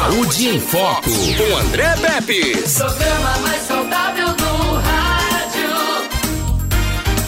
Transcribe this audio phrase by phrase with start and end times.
[0.00, 2.56] Saúde em Foco, com André Pepe.
[2.72, 5.70] Programa mais saudável do rádio.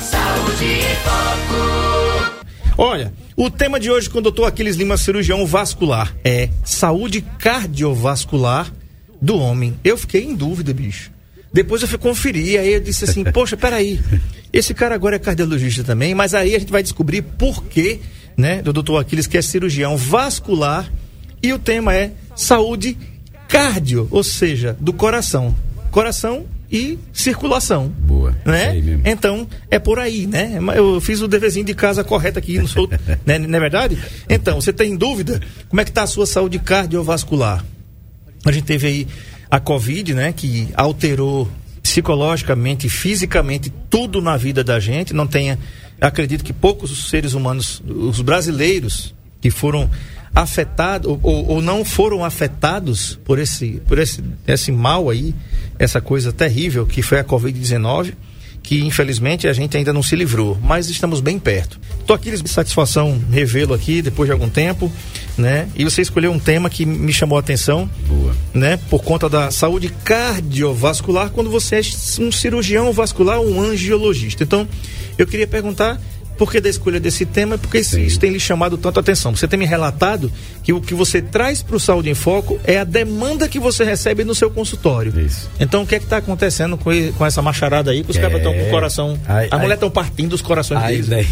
[0.01, 2.35] Saúde em Foco.
[2.79, 8.73] Olha, o tema de hoje com o doutor Aquiles Lima, cirurgião vascular, é saúde cardiovascular
[9.21, 9.79] do homem.
[9.85, 11.11] Eu fiquei em dúvida, bicho.
[11.53, 14.01] Depois eu fui conferir, aí eu disse assim, poxa, peraí,
[14.51, 18.01] esse cara agora é cardiologista também, mas aí a gente vai descobrir por que,
[18.35, 20.91] né, do doutor Aquiles, que é cirurgião vascular,
[21.43, 22.97] e o tema é saúde
[23.49, 25.55] cardio, ou seja, do coração.
[25.91, 27.89] Coração e circulação.
[27.89, 28.35] Boa.
[28.47, 28.83] Né?
[29.05, 30.59] Então, é por aí, né?
[30.75, 32.89] Eu fiz o deverzinho de casa correto aqui, não sou,
[33.27, 33.39] né?
[33.39, 33.99] não é verdade?
[34.29, 35.39] Então, você tem dúvida?
[35.69, 37.63] Como é que está a sua saúde cardiovascular?
[38.45, 39.09] A gente teve aí
[39.51, 40.33] a Covid, né?
[40.33, 41.47] Que alterou
[41.83, 45.13] psicologicamente, fisicamente, tudo na vida da gente.
[45.13, 45.59] Não tenha,
[46.01, 49.91] acredito que poucos seres humanos, os brasileiros, que foram
[50.35, 55.35] afetados ou, ou, ou não foram afetados por esse, por esse, esse mal aí,
[55.79, 58.15] essa coisa terrível que foi a Covid-19
[58.63, 61.81] que infelizmente a gente ainda não se livrou, mas estamos bem perto.
[62.07, 64.91] Tô aqui de satisfação revê-lo aqui depois de algum tempo,
[65.37, 65.69] né?
[65.75, 68.35] E você escolheu um tema que me chamou a atenção, Boa.
[68.55, 68.79] né?
[68.89, 74.45] Por conta da saúde cardiovascular, quando você é um cirurgião vascular ou um angiologista.
[74.45, 74.69] Então,
[75.19, 76.01] eu queria perguntar
[76.43, 79.31] por que da escolha desse tema, porque isso, isso tem lhe chamado tanto atenção.
[79.37, 80.29] Você tem me relatado
[80.65, 83.85] que o que você traz para o Saúde em Foco é a demanda que você
[83.85, 85.17] recebe no seu consultório.
[85.21, 85.49] Isso.
[85.61, 88.03] Então, o que é que está acontecendo com, com essa macharada aí?
[88.03, 88.21] Que os É.
[88.21, 89.17] caras estão com o coração.
[89.29, 89.61] Ai, a ai.
[89.63, 91.07] mulher estão partindo os corações A deles.
[91.07, 91.27] ideia...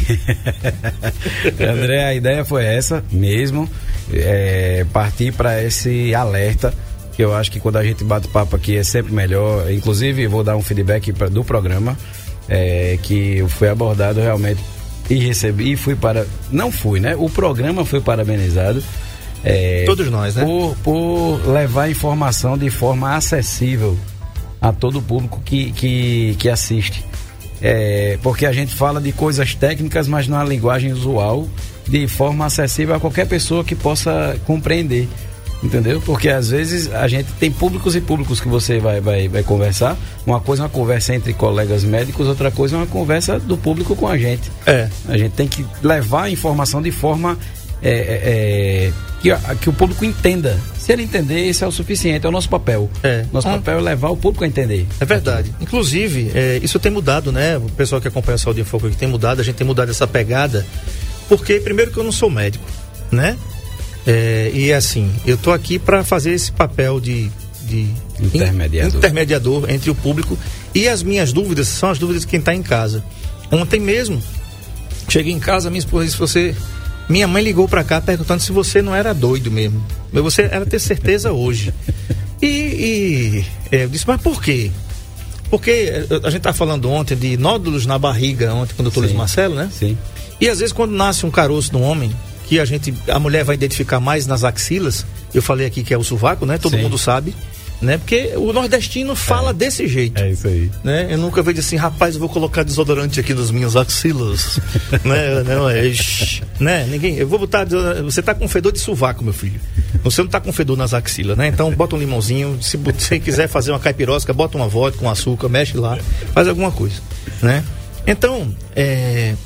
[1.72, 3.69] André, a ideia foi essa mesmo,
[4.12, 6.72] é, partir para esse alerta,
[7.17, 9.69] que eu acho que quando a gente bate papo aqui é sempre melhor.
[9.72, 11.98] Inclusive, vou dar um feedback pra, do programa,
[12.48, 14.61] é, que eu fui abordado realmente
[15.11, 16.25] e recebi, e fui para.
[16.53, 17.16] Não fui, né?
[17.19, 18.83] O programa foi parabenizado.
[19.44, 20.44] é, Todos nós, né?
[20.44, 23.98] Por, por levar informação de forma acessível
[24.61, 27.05] a todo o público que, que, que assiste.
[27.61, 31.46] É, porque a gente fala de coisas técnicas, mas numa linguagem usual,
[31.89, 35.08] de forma acessível a qualquer pessoa que possa compreender.
[35.62, 36.00] Entendeu?
[36.00, 39.96] Porque às vezes a gente tem públicos e públicos que você vai, vai, vai conversar.
[40.26, 43.94] Uma coisa é uma conversa entre colegas médicos, outra coisa é uma conversa do público
[43.94, 44.50] com a gente.
[44.66, 44.88] É.
[45.06, 47.36] A gente tem que levar a informação de forma
[47.82, 50.58] é, é, é, que, que o público entenda.
[50.78, 52.90] Se ele entender, esse é o suficiente, é o nosso papel.
[53.02, 53.27] É.
[53.30, 53.52] Nosso Ah.
[53.52, 54.86] papel é levar o público a entender.
[54.98, 55.52] É verdade.
[55.60, 57.58] Inclusive, é, isso tem mudado, né?
[57.58, 59.90] O pessoal que acompanha a Saúde em Foco aqui tem mudado, a gente tem mudado
[59.90, 60.66] essa pegada,
[61.28, 62.64] porque primeiro que eu não sou médico,
[63.12, 63.36] né?
[64.06, 67.30] É, e assim, eu tô aqui para fazer esse papel de,
[67.62, 67.86] de
[68.20, 68.94] Intermediador.
[68.94, 70.38] in- intermediador entre o público
[70.74, 73.05] e as minhas dúvidas são as dúvidas de quem está em casa.
[73.52, 74.22] Ontem mesmo,
[75.08, 76.55] cheguei em casa, minha esposa disse: Você.
[77.08, 79.84] Minha mãe ligou para cá perguntando se você não era doido mesmo.
[80.12, 81.74] Mas você era ter certeza hoje.
[82.40, 84.70] E, e, é, eu disse: Mas por quê?
[85.50, 89.00] Porque eh, a gente tá falando ontem de nódulos na barriga, ontem com o doutor.
[89.00, 89.68] Luiz Marcelo, né?
[89.77, 89.98] Sim.
[90.40, 92.14] E às vezes quando nasce um caroço no homem,
[92.50, 95.96] que a gente, a mulher vai identificar mais nas axilas, eu falei aqui que é
[95.96, 96.58] o sovaco, né?
[96.58, 96.83] Todo Sim.
[96.83, 97.33] mundo sabe,
[97.80, 97.96] né?
[97.96, 100.20] Porque o nordestino fala desse jeito.
[100.20, 100.68] É isso aí.
[100.83, 101.06] Né?
[101.10, 104.58] Eu nunca vejo assim, rapaz, eu vou colocar desodorante aqui nas minhas axilas.
[105.06, 105.44] né?
[105.46, 106.89] Não, é, shh, né?
[106.90, 107.64] Ninguém, eu vou botar,
[108.02, 109.60] você tá com fedor de sovaco, meu filho.
[110.02, 111.46] Você não tá com fedor nas axilas, né?
[111.46, 115.48] Então bota um limãozinho, se você quiser fazer uma caipirosca, bota uma vodka com açúcar,
[115.48, 115.96] mexe lá,
[116.34, 117.00] faz alguma coisa,
[117.40, 117.62] né?
[118.08, 119.36] Então, é,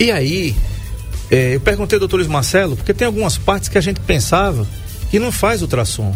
[0.00, 0.56] e aí,
[1.30, 4.66] é, eu perguntei ao doutor Luiz Marcelo, porque tem algumas partes que a gente pensava
[5.10, 6.14] que não faz ultrassom.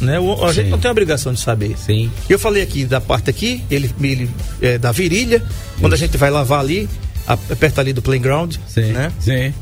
[0.00, 0.18] Né?
[0.18, 0.70] O- a gente Sim.
[0.70, 1.76] não tem obrigação de saber.
[1.78, 2.10] Sim.
[2.28, 4.28] Eu falei aqui da parte aqui, ele, ele
[4.60, 5.42] é, da virilha,
[5.80, 6.88] quando a gente vai lavar ali,
[7.26, 8.92] a- perto ali do playground, Sim.
[8.92, 9.12] né?
[9.20, 9.54] Sim.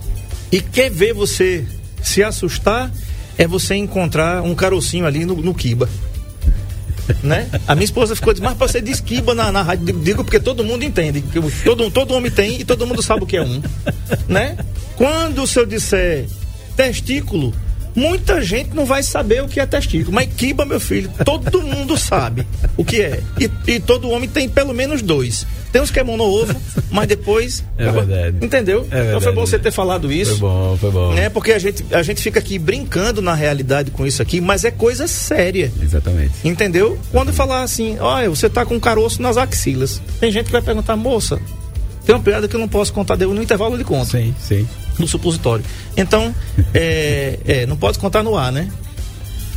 [0.50, 1.64] E quer ver você
[2.02, 2.90] se assustar
[3.38, 5.88] é você encontrar um carocinho ali no, no quiba.
[7.22, 7.48] Né?
[7.66, 9.92] A minha esposa ficou dizendo, mas você diz quiba na, na rádio.
[10.00, 11.22] Digo, porque todo mundo entende.
[11.64, 13.60] Todo, todo homem tem e todo mundo sabe o que é um.
[14.28, 14.56] Né?
[14.96, 16.26] Quando se eu disser
[16.76, 17.52] testículo,
[17.94, 20.14] muita gente não vai saber o que é testículo.
[20.14, 22.46] Mas quiba, meu filho, todo mundo sabe
[22.76, 23.20] o que é.
[23.38, 25.46] E, e todo homem tem pelo menos dois.
[25.70, 26.54] Tem uns que é mono-ovo,
[26.90, 27.64] mas depois.
[27.78, 28.44] É verdade.
[28.44, 28.80] Entendeu?
[28.80, 29.34] É então foi verdade.
[29.36, 30.32] bom você ter falado isso.
[30.32, 31.14] Foi bom, foi bom.
[31.14, 31.28] Né?
[31.30, 34.70] Porque a gente, a gente fica aqui brincando na realidade com isso aqui, mas é
[34.70, 35.72] coisa séria.
[35.82, 36.32] Exatamente.
[36.44, 36.98] Entendeu?
[37.10, 40.02] Quando falar assim, olha, você tá com um caroço nas axilas.
[40.20, 41.40] Tem gente que vai perguntar, moça,
[42.04, 44.68] tem uma piada que eu não posso contar, deu no intervalo ele conta, Sim, sim.
[44.98, 45.64] No supositório.
[45.96, 46.34] Então,
[46.74, 48.70] é, é, não pode contar no ar, né?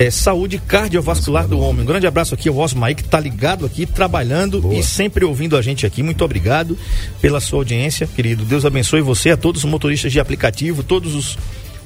[0.00, 1.82] é, saúde cardiovascular do homem.
[1.82, 4.74] Um grande abraço aqui ao Osmar que está ligado aqui, trabalhando Boa.
[4.74, 6.02] e sempre ouvindo a gente aqui.
[6.02, 6.76] Muito obrigado
[7.20, 8.46] pela sua audiência, querido.
[8.46, 11.38] Deus abençoe você, a todos os motoristas de aplicativo, todos os,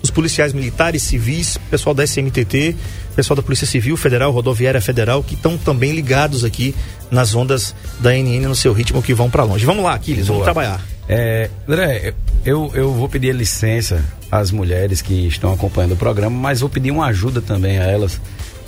[0.04, 2.76] os policiais militares, civis, pessoal da SMTT,
[3.16, 6.74] pessoal da Polícia Civil Federal, Rodoviária Federal, que estão também ligados aqui
[7.10, 9.64] nas ondas da NN no seu ritmo que vão para longe.
[9.64, 10.78] Vamos lá, Aquiles, vamos trabalhar.
[11.08, 12.12] É, André,
[12.44, 16.90] eu, eu vou pedir licença às mulheres que estão acompanhando o programa, mas vou pedir
[16.90, 18.20] uma ajuda também a elas,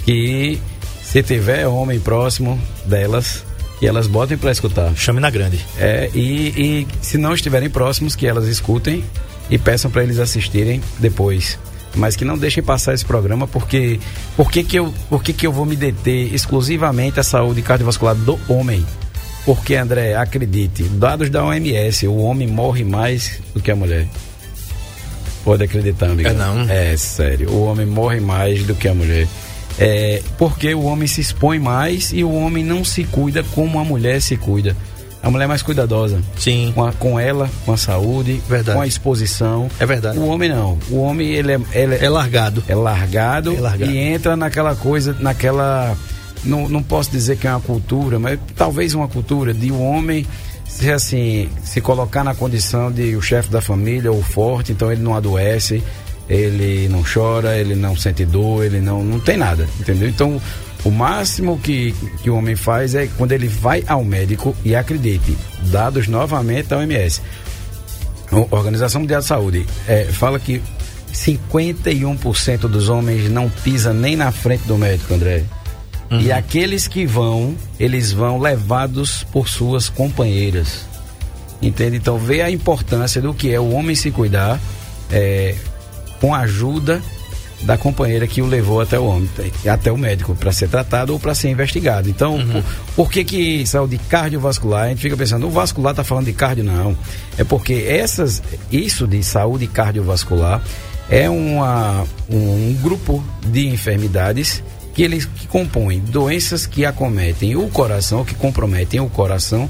[0.06, 0.59] que
[1.03, 3.44] se tiver homem próximo delas,
[3.79, 4.97] que elas botem para escutar.
[4.97, 5.62] Chame na grande.
[5.79, 9.05] É, e, e se não estiverem próximos, que elas escutem
[9.50, 11.58] e peçam para eles assistirem depois.
[11.94, 13.98] Mas que não deixem passar esse programa, porque
[14.37, 18.14] por que, que, eu, por que, que eu vou me deter exclusivamente à saúde cardiovascular
[18.14, 18.84] do homem?
[19.46, 24.06] Porque, André, acredite, dados da OMS, o homem morre mais do que a mulher.
[25.44, 26.28] Pode acreditar, amigo.
[26.28, 26.69] É não?
[26.69, 27.50] É sério.
[27.50, 29.28] O homem morre mais do que a mulher.
[29.78, 33.84] É, porque o homem se expõe mais e o homem não se cuida como a
[33.84, 34.76] mulher se cuida.
[35.26, 36.20] A mulher é mais cuidadosa.
[36.38, 36.70] Sim.
[36.75, 38.76] Com, a- com ela, com a saúde, Verdade.
[38.76, 39.69] com a exposição.
[39.81, 40.19] É verdade.
[40.19, 40.78] O homem não.
[40.88, 42.62] O homem, ele é, ele é- É largado.
[42.69, 43.90] é largado, É largado.
[43.90, 45.96] e entra naquela coisa, naquela.
[46.44, 50.25] Não, não posso dizer que é uma cultura, mas talvez uma cultura de o homem
[50.64, 55.02] se assim, se colocar na condição de o chefe da família, o forte, então ele
[55.02, 55.82] não adoece,
[56.28, 60.08] ele não chora, ele não sente dor, ele não, não tem nada, entendeu?
[60.08, 60.40] Então,
[60.87, 61.93] o máximo que,
[62.23, 66.79] que o homem faz é quando ele vai ao médico e acredite, dados novamente da
[66.79, 67.21] OMS.
[68.53, 70.62] Organização Mundial de Saúde é, fala que
[71.12, 75.43] 51% dos homens não pisa nem na frente do médico, André.
[76.09, 80.87] E aqueles que vão, eles vão levados por suas companheiras.
[81.61, 81.97] Entende?
[81.97, 84.61] Então vê a importância do que é o homem se cuidar
[85.11, 85.56] é,
[86.21, 87.03] com ajuda
[87.62, 89.29] da companheira que o levou até o homem,
[89.70, 92.08] até o médico, para ser tratado ou para ser investigado.
[92.08, 92.64] Então, por,
[92.94, 94.85] por que que saúde cardiovascular?
[94.85, 96.64] A gente fica pensando, o vascular está falando de cardio?
[96.64, 96.97] Não.
[97.38, 100.62] É porque essas, isso de saúde cardiovascular
[101.08, 104.62] é uma, um, um grupo de enfermidades
[104.94, 109.69] que eles que compõem doenças que acometem o coração, que comprometem o coração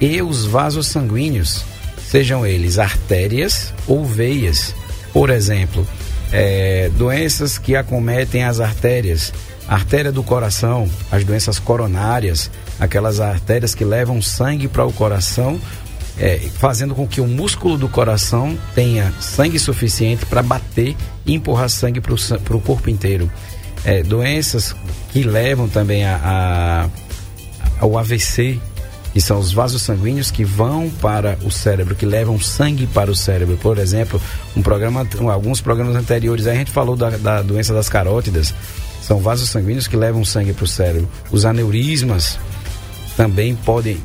[0.00, 1.64] e os vasos sanguíneos,
[2.10, 4.74] sejam eles artérias ou veias.
[5.12, 5.86] Por exemplo,
[6.38, 9.32] é, doenças que acometem as artérias,
[9.66, 15.58] artéria do coração, as doenças coronárias, aquelas artérias que levam sangue para o coração,
[16.18, 20.94] é, fazendo com que o músculo do coração tenha sangue suficiente para bater
[21.24, 23.30] e empurrar sangue para o corpo inteiro.
[23.82, 24.76] É, doenças
[25.12, 26.88] que levam também a, a,
[27.80, 28.60] ao AVC,
[29.16, 33.16] que são os vasos sanguíneos que vão para o cérebro, que levam sangue para o
[33.16, 33.56] cérebro.
[33.56, 34.20] Por exemplo,
[34.54, 38.52] um programa, alguns programas anteriores a gente falou da, da doença das carótidas,
[39.00, 41.08] são vasos sanguíneos que levam sangue para o cérebro.
[41.32, 42.38] Os aneurismas
[43.16, 43.98] também podem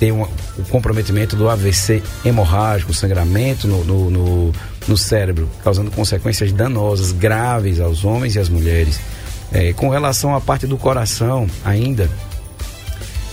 [0.00, 4.52] ter um, o comprometimento do AVC hemorrágico, sangramento no, no, no,
[4.88, 8.98] no cérebro, causando consequências danosas, graves aos homens e às mulheres.
[9.52, 12.10] É, com relação à parte do coração, ainda,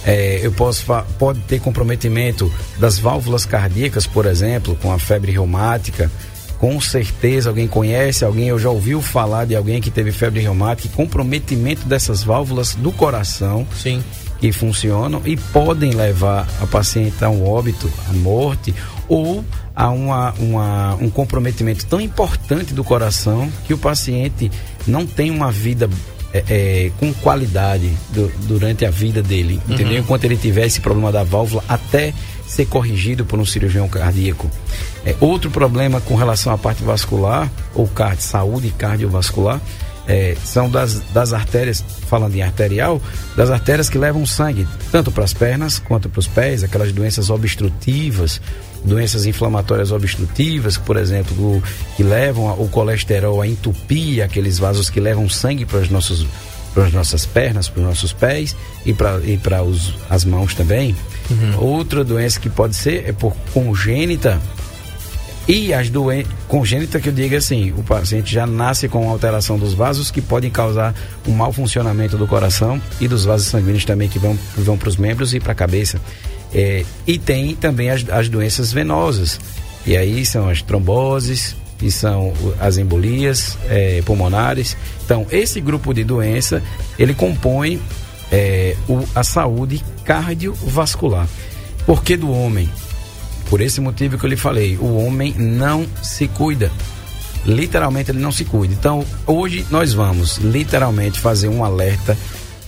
[0.06, 0.86] é, eu posso
[1.18, 6.12] pode ter comprometimento das válvulas cardíacas, por exemplo, com a febre reumática.
[6.60, 10.96] Com certeza alguém conhece, alguém eu já ouviu falar de alguém que teve febre reumática,
[10.96, 13.68] comprometimento dessas válvulas do coração.
[13.76, 14.04] Sim.
[14.40, 18.76] Que funcionam e podem levar a paciente a um óbito, a morte
[19.08, 19.44] ou
[19.76, 24.52] a uma, uma, um comprometimento tão importante do coração que o paciente
[24.86, 25.90] não tem uma vida
[26.34, 30.00] é, é, com qualidade do, durante a vida dele, entendeu?
[30.00, 32.14] Enquanto ele tiver esse problema da válvula, até
[32.48, 34.50] ser corrigido por um cirurgião cardíaco.
[35.06, 39.62] É, outro problema com relação à parte vascular, ou card, saúde cardiovascular,
[40.08, 43.02] é, são das, das artérias, falando em arterial,
[43.38, 47.30] das artérias que levam sangue, tanto para as pernas quanto para os pés, aquelas doenças
[47.30, 48.42] obstrutivas,
[48.84, 51.62] doenças inflamatórias obstrutivas, por exemplo,
[51.96, 56.26] que levam o colesterol a entupir aqueles vasos que levam sangue para os nossos
[56.74, 59.60] para as nossas pernas, para os nossos pés e para e para
[60.10, 60.96] as mãos também.
[61.30, 61.60] Uhum.
[61.60, 64.42] Outra doença que pode ser é por congênita
[65.48, 69.74] e as doenças congênitas que eu digo assim, o paciente já nasce com alteração dos
[69.74, 70.96] vasos que podem causar
[71.28, 74.96] um mau funcionamento do coração e dos vasos sanguíneos também que vão, vão para os
[74.96, 76.00] membros e para a cabeça.
[76.54, 79.40] É, e tem também as, as doenças venosas.
[79.86, 84.78] E aí são as tromboses, e são as embolias é, pulmonares.
[85.04, 86.64] Então, esse grupo de doença,
[86.98, 87.82] ele compõe
[88.32, 91.28] é, o, a saúde cardiovascular.
[91.86, 92.70] Por que do homem?
[93.50, 96.72] Por esse motivo que eu lhe falei, o homem não se cuida.
[97.46, 98.74] literalmente ele não se cuida.
[98.74, 102.18] Então, hoje nós vamos literalmente fazer um alerta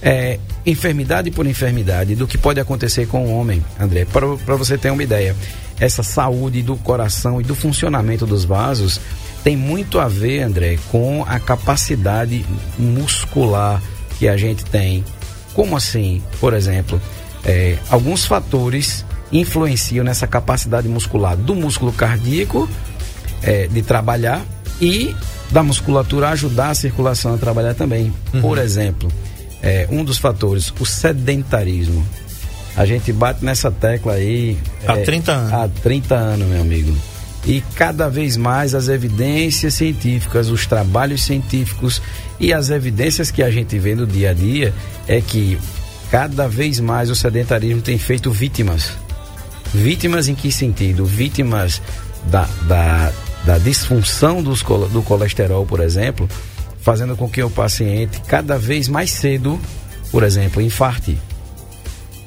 [0.05, 4.05] é, enfermidade por enfermidade do que pode acontecer com o homem, André.
[4.05, 5.35] Para você ter uma ideia,
[5.79, 9.01] essa saúde do coração e do funcionamento dos vasos
[9.43, 12.45] tem muito a ver, André, com a capacidade
[12.77, 13.81] muscular
[14.19, 15.03] que a gente tem.
[15.55, 16.21] Como assim?
[16.39, 17.01] Por exemplo,
[17.43, 22.69] é, alguns fatores influenciam nessa capacidade muscular do músculo cardíaco
[23.41, 24.45] é, de trabalhar
[24.79, 25.15] e
[25.49, 28.13] da musculatura ajudar a circulação a trabalhar também.
[28.33, 28.41] Uhum.
[28.41, 29.11] Por exemplo,
[29.65, 32.05] é, um dos fatores, o sedentarismo.
[32.77, 34.57] A gente bate nessa tecla aí.
[34.85, 35.53] Há é, 30 anos.
[35.53, 36.95] Há 30 anos, meu amigo.
[37.45, 42.01] E cada vez mais as evidências científicas, os trabalhos científicos
[42.39, 44.73] e as evidências que a gente vê no dia a dia
[45.07, 45.57] é que
[46.11, 48.91] cada vez mais o sedentarismo tem feito vítimas.
[49.73, 51.05] Vítimas em que sentido?
[51.05, 51.81] Vítimas
[52.25, 53.11] da, da,
[53.43, 56.27] da disfunção dos, do colesterol, por exemplo,
[56.85, 59.59] fazendo com que o paciente cada vez mais cedo,
[60.11, 61.17] por exemplo, infarte.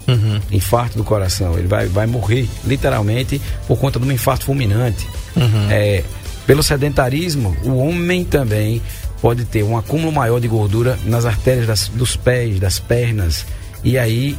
[0.09, 0.41] Uhum.
[0.51, 1.57] Infarto do coração.
[1.57, 5.07] Ele vai, vai morrer, literalmente, por conta de um infarto fulminante.
[5.37, 5.71] Uhum.
[5.71, 6.03] É,
[6.45, 8.83] pelo sedentarismo, o homem também
[9.23, 13.47] pode ter um acúmulo maior de gordura nas artérias das, dos pés, das pernas,
[13.85, 14.37] e aí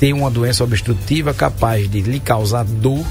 [0.00, 3.06] ter uma doença obstrutiva capaz de lhe causar dor,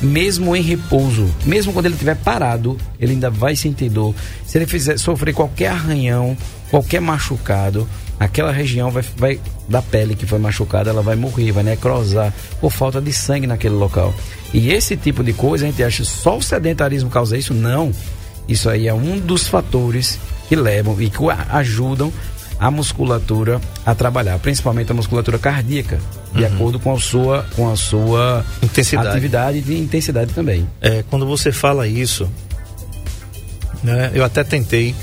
[0.00, 4.14] mesmo em repouso, mesmo quando ele estiver parado, ele ainda vai sentir dor.
[4.46, 6.36] Se ele fizer sofrer qualquer arranhão,
[6.70, 7.88] qualquer machucado,
[8.18, 12.70] aquela região vai, vai da pele que foi machucada, ela vai morrer, vai necrosar por
[12.70, 14.14] falta de sangue naquele local.
[14.52, 17.52] E esse tipo de coisa a gente acha só o sedentarismo causa isso?
[17.52, 17.92] Não.
[18.48, 21.18] Isso aí é um dos fatores que levam e que
[21.50, 22.12] ajudam
[22.58, 25.98] a musculatura a trabalhar, principalmente a musculatura cardíaca,
[26.34, 26.54] de uhum.
[26.54, 29.08] acordo com a sua, com a sua intensidade.
[29.08, 30.68] atividade e intensidade também.
[30.80, 32.28] É, quando você fala isso,
[33.82, 34.94] né, eu até tentei,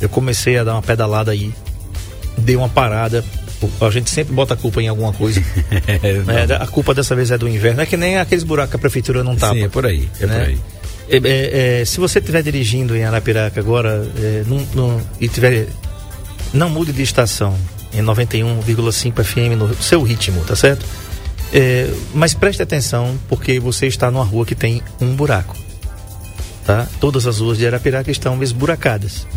[0.00, 1.52] eu comecei a dar uma pedalada aí,
[2.38, 3.24] dei uma parada.
[3.80, 5.40] A gente sempre bota a culpa em alguma coisa.
[6.02, 7.80] é, a culpa dessa vez é do inverno.
[7.80, 9.54] É que nem aqueles buracos que a prefeitura não tapa.
[9.54, 10.08] Sim, é por aí.
[10.20, 10.38] É né?
[10.38, 10.58] por aí.
[11.08, 14.42] É, é, é, se você estiver dirigindo em Arapiraca agora é,
[15.20, 15.68] e tiver.
[16.52, 17.56] Não mude de estação
[17.92, 20.84] em 91,5 FM no seu ritmo, tá certo?
[21.52, 25.56] É, mas preste atenção porque você está numa rua que tem um buraco.
[26.64, 26.86] Tá?
[27.00, 29.26] Todas as ruas de Arapiraca estão esburacadas.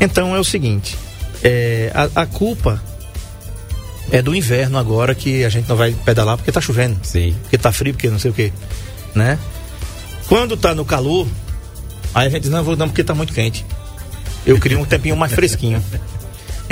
[0.00, 0.96] Então é o seguinte:
[1.42, 2.82] é, a, a, culpa
[4.10, 6.98] é do inverno agora que a gente não vai pedalar porque está chovendo.
[7.02, 7.36] Sim.
[7.42, 8.52] Porque está frio, porque não sei o quê.
[9.14, 9.38] Né?
[10.28, 11.26] Quando tá no calor,
[12.14, 13.64] aí a gente diz, não, vou não, porque tá muito quente.
[14.46, 15.82] Eu queria um tempinho mais fresquinho.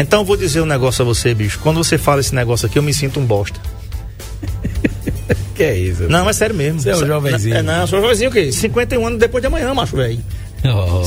[0.01, 1.59] Então vou dizer um negócio a você, bicho.
[1.61, 3.61] Quando você fala esse negócio aqui, eu me sinto um bosta.
[5.55, 6.09] que é isso?
[6.09, 6.81] Não, é sério mesmo.
[6.81, 7.57] Você é um jovenzinho.
[7.57, 8.51] É, não, sou jovenzinho o quê?
[8.51, 10.19] 51 anos depois de amanhã, macho, velho.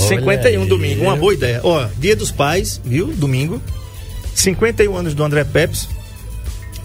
[0.08, 0.68] 51 aí.
[0.68, 1.60] domingo, uma boa ideia.
[1.64, 3.08] Ó, dia dos pais, viu?
[3.08, 3.62] Domingo.
[4.36, 5.88] 51 anos do André Peps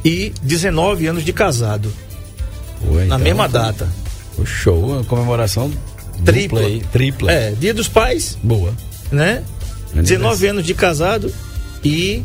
[0.05, 1.93] e 19 anos de casado.
[2.91, 3.89] Ué, na então, mesma data.
[4.39, 5.71] O show, uma comemoração
[6.25, 6.61] tripla.
[6.61, 7.31] Aí, tripla.
[7.31, 8.39] É, Dia dos Pais.
[8.43, 8.73] Boa.
[9.11, 9.43] Né?
[9.95, 11.33] 19 anos de casado
[11.85, 12.23] e,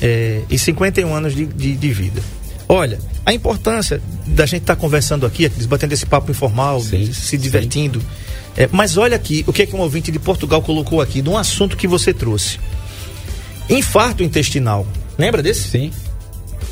[0.00, 2.22] é, e 51 anos de, de, de vida.
[2.68, 7.36] Olha, a importância da gente estar tá conversando aqui, batendo esse papo informal, sim, se
[7.36, 8.00] divertindo.
[8.56, 11.28] É, mas olha aqui o que, é que um ouvinte de Portugal colocou aqui, de
[11.28, 12.58] um assunto que você trouxe.
[13.68, 14.86] Infarto intestinal.
[15.18, 15.68] Lembra desse?
[15.68, 15.92] Sim.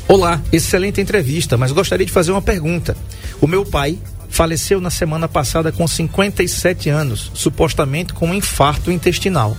[0.07, 2.97] Olá, excelente entrevista, mas gostaria de fazer uma pergunta.
[3.39, 3.97] O meu pai
[4.29, 9.57] faleceu na semana passada com 57 anos, supostamente com um infarto intestinal.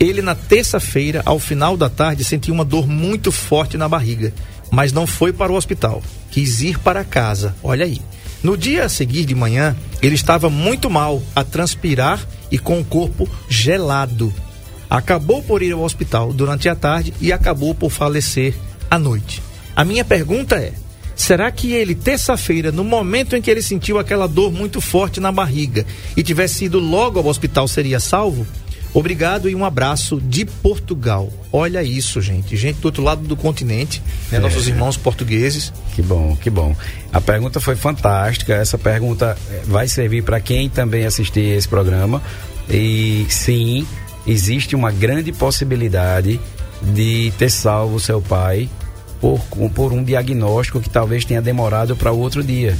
[0.00, 4.32] Ele, na terça-feira, ao final da tarde, sentiu uma dor muito forte na barriga,
[4.70, 6.02] mas não foi para o hospital.
[6.30, 7.54] Quis ir para casa.
[7.62, 8.00] Olha aí.
[8.42, 12.84] No dia a seguir de manhã, ele estava muito mal, a transpirar e com o
[12.84, 14.32] corpo gelado.
[14.88, 18.54] Acabou por ir ao hospital durante a tarde e acabou por falecer
[18.88, 19.42] à noite.
[19.74, 20.72] A minha pergunta é:
[21.16, 25.32] Será que ele, terça-feira, no momento em que ele sentiu aquela dor muito forte na
[25.32, 25.84] barriga
[26.16, 28.46] e tivesse ido logo ao hospital, seria salvo?
[28.98, 31.32] Obrigado e um abraço de Portugal.
[31.52, 32.56] Olha isso, gente.
[32.56, 34.38] Gente do outro lado do continente, né?
[34.38, 34.40] É.
[34.40, 35.72] Nossos irmãos portugueses.
[35.94, 36.74] Que bom, que bom.
[37.12, 38.54] A pergunta foi fantástica.
[38.54, 42.20] Essa pergunta eh, vai servir para quem também assistir esse programa.
[42.68, 43.86] E sim,
[44.26, 46.40] existe uma grande possibilidade
[46.82, 48.68] de ter salvo seu pai
[49.20, 49.38] por,
[49.76, 52.76] por um diagnóstico que talvez tenha demorado para outro dia.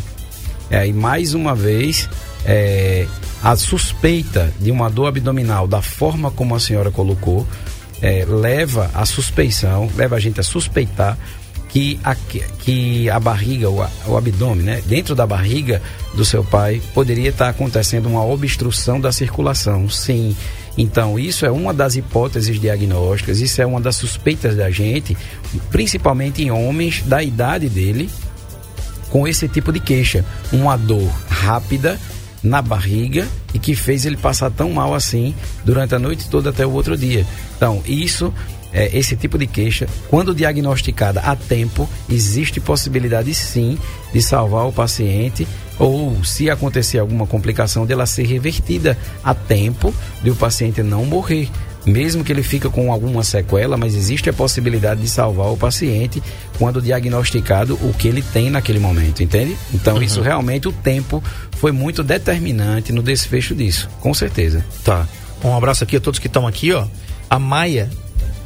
[0.69, 2.11] É, e mais uma vez,
[2.49, 3.07] é,
[3.43, 7.47] a suspeita de uma dor abdominal, da forma como a senhora colocou,
[8.01, 11.19] é, leva a suspeição, leva a gente a suspeitar
[11.69, 15.83] que a, que a barriga, o, o abdômen, né, dentro da barriga
[16.15, 19.91] do seu pai, poderia estar acontecendo uma obstrução da circulação.
[19.91, 20.35] Sim.
[20.79, 25.15] Então, isso é uma das hipóteses diagnósticas, isso é uma das suspeitas da gente,
[25.71, 28.09] principalmente em homens da idade dele,
[29.11, 30.25] com esse tipo de queixa.
[30.51, 31.99] Uma dor rápida
[32.43, 36.67] na barriga e que fez ele passar tão mal assim durante a noite toda até
[36.67, 37.27] o outro dia.
[37.57, 38.33] Então, isso
[38.73, 43.79] é, esse tipo de queixa, quando diagnosticada a tempo, existe possibilidade sim
[44.13, 45.47] de salvar o paciente
[45.79, 51.49] ou se acontecer alguma complicação dela ser revertida a tempo de o paciente não morrer.
[51.89, 56.23] Mesmo que ele fique com alguma sequela, mas existe a possibilidade de salvar o paciente
[56.59, 59.57] quando diagnosticado o que ele tem naquele momento, entende?
[59.73, 60.03] Então, uhum.
[60.03, 64.65] isso realmente, o tempo foi muito determinante no desfecho disso, com certeza.
[64.85, 65.09] Tá.
[65.43, 66.87] Um abraço aqui a todos que estão aqui, ó.
[67.31, 67.89] A Maia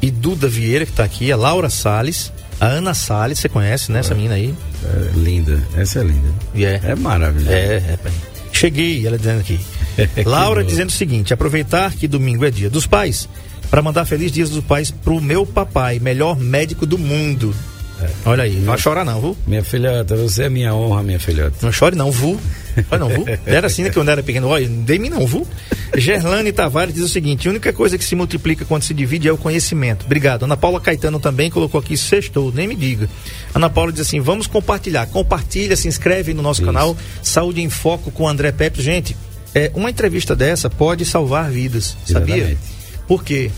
[0.01, 3.99] e Duda Vieira, que está aqui, a Laura Salles, a Ana Salles, você conhece, né,
[3.99, 4.53] essa menina aí?
[4.85, 6.29] É, linda, essa é linda.
[6.55, 6.87] Yeah.
[6.87, 7.53] É maravilhosa.
[7.53, 8.32] É, é.
[8.53, 9.59] Cheguei, ela dizendo aqui.
[10.25, 13.27] Laura dizendo o seguinte: aproveitar que domingo é dia dos pais
[13.69, 17.53] para mandar feliz dias dos pais pro meu papai, melhor médico do mundo.
[17.99, 18.09] É.
[18.25, 19.37] Olha aí, não vai chorar não, viu?
[19.47, 21.55] Minha filhota, você é minha honra, minha filhota.
[21.61, 22.39] Não chore não, vu.
[22.89, 23.25] Olha não, vu.
[23.45, 24.47] Era assim né, que eu era pequeno.
[24.47, 25.47] Olha, dei mim não, vu.
[25.95, 29.31] Gerlane Tavares diz o seguinte: a única coisa que se multiplica quando se divide é
[29.31, 30.05] o conhecimento.
[30.05, 30.43] Obrigado.
[30.43, 33.09] Ana Paula Caetano também colocou aqui sextou, nem me diga.
[33.53, 35.05] Ana Paula diz assim: vamos compartilhar.
[35.07, 36.67] Compartilha, se inscreve no nosso Isso.
[36.71, 38.81] canal Saúde em Foco com André Pepe.
[38.81, 39.15] Gente,
[39.53, 42.37] é, uma entrevista dessa pode salvar vidas, sabia?
[42.37, 42.59] Exatamente.
[43.07, 43.51] Por quê?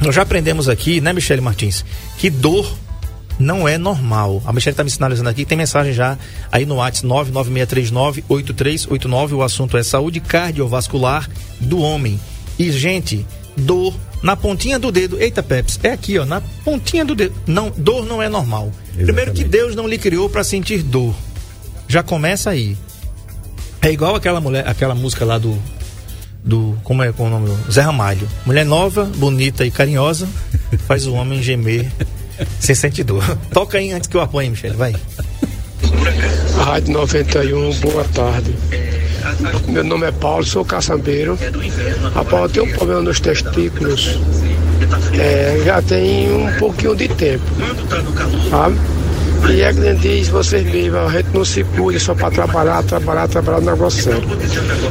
[0.00, 1.84] Nós já aprendemos aqui, né, Michele Martins,
[2.18, 2.78] que dor
[3.38, 4.42] não é normal.
[4.44, 6.18] A Michelle está me sinalizando aqui, tem mensagem já
[6.50, 9.34] aí no WhatsApp 996398389.
[9.34, 11.28] O assunto é saúde cardiovascular
[11.60, 12.18] do homem.
[12.58, 13.24] E, gente,
[13.56, 15.20] dor na pontinha do dedo.
[15.20, 17.34] Eita, Peps, é aqui, ó, na pontinha do dedo.
[17.46, 18.66] Não, dor não é normal.
[18.66, 19.04] Exatamente.
[19.04, 21.14] Primeiro que Deus não lhe criou para sentir dor.
[21.86, 22.76] Já começa aí.
[23.80, 25.56] É igual aquela mulher, aquela música lá do
[26.44, 27.58] do como é, como é o nome?
[27.70, 28.28] Zé Ramalho.
[28.46, 30.28] Mulher nova, bonita e carinhosa
[30.86, 31.90] faz o homem gemer
[32.60, 33.24] sem sentir dor.
[33.52, 34.94] Toca aí antes que eu apanhe, Michele, vai.
[36.56, 38.54] Rádio 91, boa tarde.
[39.68, 41.38] Meu nome é Paulo, sou caçambeiro.
[42.14, 44.18] Rapaz, eu tenho um problema nos testículos.
[45.18, 47.44] É, já tem um pouquinho de tempo.
[48.50, 48.76] Sabe?
[49.50, 53.28] E é que diz, vocês mesmos, a gente não se cuida só para trabalhar, trabalhar,
[53.28, 54.12] trabalhar no negócio.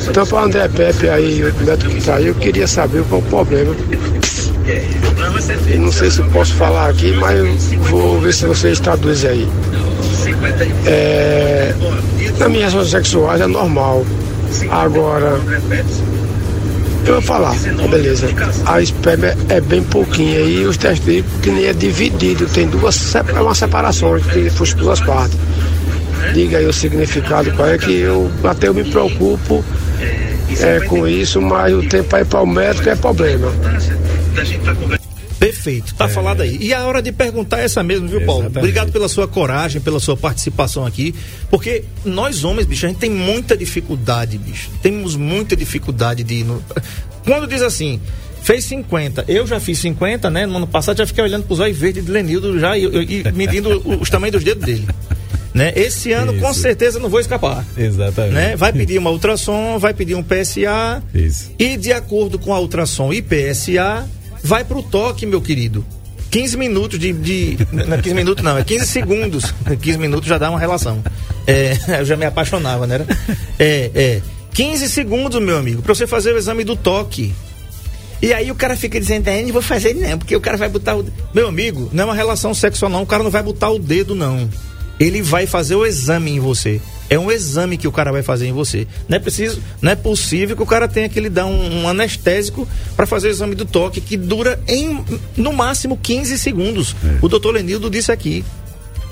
[0.09, 3.75] Então, para André Pepe aí, o médico que aí, eu queria saber qual o problema
[5.67, 9.49] e não sei se posso falar aqui, mas vou ver se vocês traduzem aí.
[10.85, 11.73] É,
[12.37, 14.05] na minha relação sexual é normal.
[14.69, 15.39] Agora,
[17.05, 17.55] eu vou falar,
[17.89, 18.27] beleza.
[18.65, 23.41] A esperma é bem pouquinha e os testículos que nem é dividido, tem duas, é
[23.41, 25.37] uma separação que fosse duas partes.
[26.33, 29.63] Diga aí o significado, qual é que eu até eu me preocupo
[30.59, 33.51] é, com isso, mas o tempo aí para o médico é problema.
[35.51, 36.09] Perfeito, tá é.
[36.09, 36.57] falado aí.
[36.59, 38.43] E a hora de perguntar é essa mesmo, viu, Paulo?
[38.43, 38.59] Exatamente.
[38.59, 41.15] Obrigado pela sua coragem, pela sua participação aqui.
[41.49, 44.69] Porque nós homens, bicho, a gente tem muita dificuldade, bicho.
[44.81, 46.63] Temos muita dificuldade de ir no...
[47.23, 47.99] Quando diz assim,
[48.41, 50.45] fez 50, eu já fiz 50, né?
[50.45, 53.81] No ano passado já fiquei olhando pros olhos verdes de Lenildo já e, e medindo
[53.99, 54.87] os tamanhos dos dedos dele.
[55.53, 55.73] Né?
[55.75, 56.41] Esse ano, Isso.
[56.41, 57.65] com certeza, não vou escapar.
[57.75, 58.33] Exatamente.
[58.33, 58.55] Né?
[58.55, 61.01] Vai pedir uma ultrassom, vai pedir um PSA.
[61.13, 61.51] Isso.
[61.57, 64.07] E de acordo com a ultrassom e PSA,
[64.43, 65.85] vai pro toque, meu querido.
[66.29, 67.13] 15 minutos de.
[67.13, 69.53] de não, 15 minutos não, é 15 segundos.
[69.81, 71.03] 15 minutos já dá uma relação.
[71.45, 73.05] É, eu já me apaixonava, né?
[73.57, 74.21] É, é.
[74.53, 77.33] 15 segundos, meu amigo, para você fazer o exame do toque.
[78.19, 80.67] E aí o cara fica dizendo, é, não vou fazer não, porque o cara vai
[80.67, 81.05] botar o.
[81.33, 83.03] Meu amigo, não é uma relação sexual, não.
[83.03, 84.49] O cara não vai botar o dedo, não.
[84.99, 86.81] Ele vai fazer o exame em você.
[87.09, 88.85] É um exame que o cara vai fazer em você.
[89.07, 91.87] Não é preciso, não é possível que o cara tenha que lhe dar um, um
[91.87, 95.03] anestésico para fazer o exame do toque que dura em
[95.35, 96.95] no máximo 15 segundos.
[97.03, 97.19] É.
[97.21, 98.43] O doutor Lenildo disse aqui.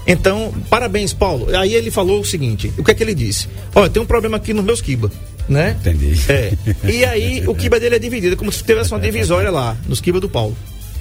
[0.08, 1.56] Então, parabéns, Paulo.
[1.56, 3.48] Aí ele falou o seguinte: o que é que ele disse?
[3.74, 5.12] Olha, tem um problema aqui nos meus quiba.
[5.48, 5.78] Né?
[5.80, 6.20] Entendi.
[6.28, 6.54] É.
[6.84, 10.20] E aí o quiba dele é dividido, como se tivesse uma divisória lá, nos quiba
[10.20, 10.58] do Paulo.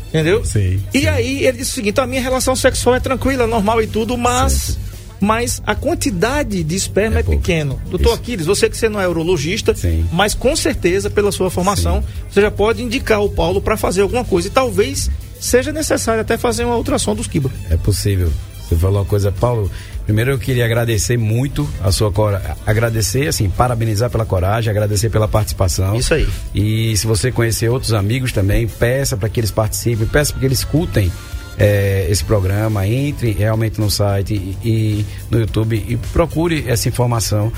[0.09, 0.45] Entendeu?
[0.45, 0.83] Sim.
[0.93, 1.07] E sim.
[1.07, 4.53] aí ele disse o seguinte: a minha relação sexual é tranquila, normal e tudo, mas.
[4.53, 4.84] Sim
[5.25, 7.81] mas a quantidade de esperma é, é pequeno.
[7.89, 8.21] Doutor Isso.
[8.21, 10.07] Aquiles, você que você não é urologista, Sim.
[10.13, 12.09] mas com certeza, pela sua formação, Sim.
[12.31, 14.49] você já pode indicar o Paulo para fazer alguma coisa.
[14.49, 15.11] E talvez
[15.41, 17.51] seja necessário até fazer uma ultrassom dos quiba.
[17.71, 18.31] É possível.
[18.69, 19.71] Você falou uma coisa, Paulo.
[20.05, 25.27] Primeiro eu queria agradecer muito a sua coragem, agradecer, assim, parabenizar pela coragem, agradecer pela
[25.27, 25.97] participação.
[25.97, 26.29] Isso aí.
[26.55, 30.47] E se você conhecer outros amigos também, peça para que eles participem, peça para que
[30.47, 31.11] eles escutem
[31.59, 37.53] é, esse programa, entre realmente no site e, e, no YouTube e procure essa informação.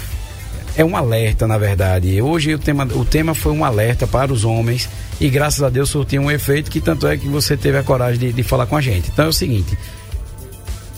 [0.77, 2.21] é um alerta, na verdade.
[2.21, 4.89] Hoje o tema, o tema foi um alerta para os homens
[5.21, 8.19] e graças a Deus surtiu um efeito que tanto é que você teve a coragem
[8.19, 9.11] de, de falar com a gente.
[9.11, 9.77] Então é o seguinte,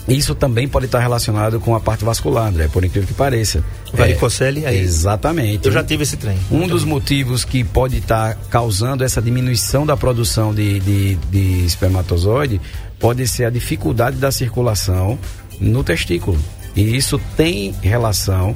[0.08, 3.62] isso também pode estar relacionado com a parte vascular, André, por incrível que pareça.
[3.92, 4.78] Varicocele, é, aí.
[4.78, 5.66] Exatamente.
[5.66, 6.38] Eu já tive esse trem.
[6.50, 12.58] Um dos motivos que pode estar causando essa diminuição da produção de, de, de espermatozoide
[12.98, 15.18] pode ser a dificuldade da circulação
[15.60, 16.38] no testículo.
[16.74, 18.54] E isso tem relação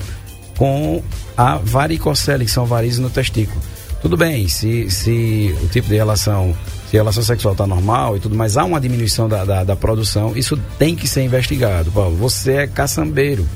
[0.56, 1.02] com
[1.36, 3.60] a varicocele, que são varizes no testículo.
[4.00, 6.54] Tudo bem, se, se o tipo de relação
[6.92, 9.74] se a relação sexual está normal e tudo, mas há uma diminuição da, da, da,
[9.74, 11.90] produção, isso tem que ser investigado.
[11.90, 13.48] Paulo, você é caçambeiro,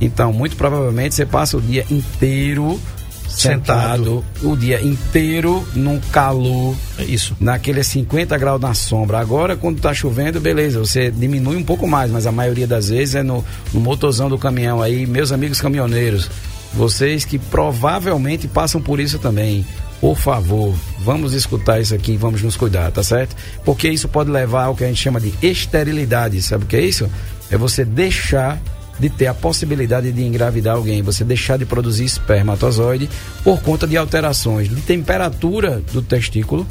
[0.00, 2.80] então muito provavelmente você passa o dia inteiro
[3.28, 6.74] sentado, sentado o dia inteiro num calor.
[6.98, 7.36] É isso.
[7.40, 9.18] Naqueles 50 graus na sombra.
[9.18, 13.14] Agora, quando está chovendo, beleza, você diminui um pouco mais, mas a maioria das vezes
[13.14, 16.30] é no, no motorzão do caminhão aí, meus amigos caminhoneiros.
[16.72, 19.64] Vocês que provavelmente passam por isso também
[20.04, 23.34] por favor, vamos escutar isso aqui, vamos nos cuidar, tá certo?
[23.64, 26.42] Porque isso pode levar ao que a gente chama de esterilidade.
[26.42, 27.10] Sabe o que é isso?
[27.50, 28.60] É você deixar
[28.98, 33.08] de ter a possibilidade de engravidar alguém, você deixar de produzir espermatozoide
[33.42, 36.66] por conta de alterações de temperatura do testículo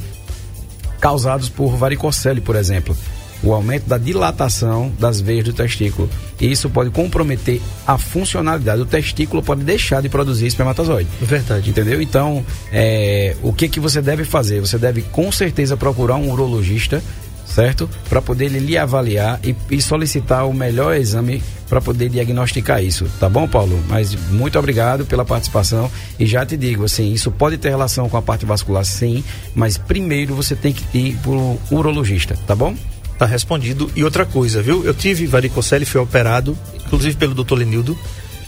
[0.99, 2.95] causados por varicocele, por exemplo
[3.43, 6.09] o aumento da dilatação das veias do testículo.
[6.39, 8.81] E isso pode comprometer a funcionalidade.
[8.81, 11.09] O testículo pode deixar de produzir espermatozoide.
[11.21, 11.69] Verdade.
[11.69, 12.01] Entendeu?
[12.01, 14.61] Então, é, o que, que você deve fazer?
[14.61, 17.03] Você deve com certeza procurar um urologista
[17.45, 17.89] certo?
[18.09, 23.05] Para poder ele lhe avaliar e, e, solicitar o melhor exame para poder diagnosticar isso,
[23.19, 23.81] tá bom, Paulo?
[23.87, 28.17] Mas muito obrigado pela participação e já te digo, assim, isso pode ter relação com
[28.17, 29.23] a parte vascular, sim,
[29.55, 32.75] mas primeiro você tem que ir para o urologista, tá bom?
[33.17, 33.89] Tá respondido.
[33.95, 34.83] E outra coisa, viu?
[34.83, 37.97] Eu tive varicocele, fui operado, inclusive pelo doutor Lenildo,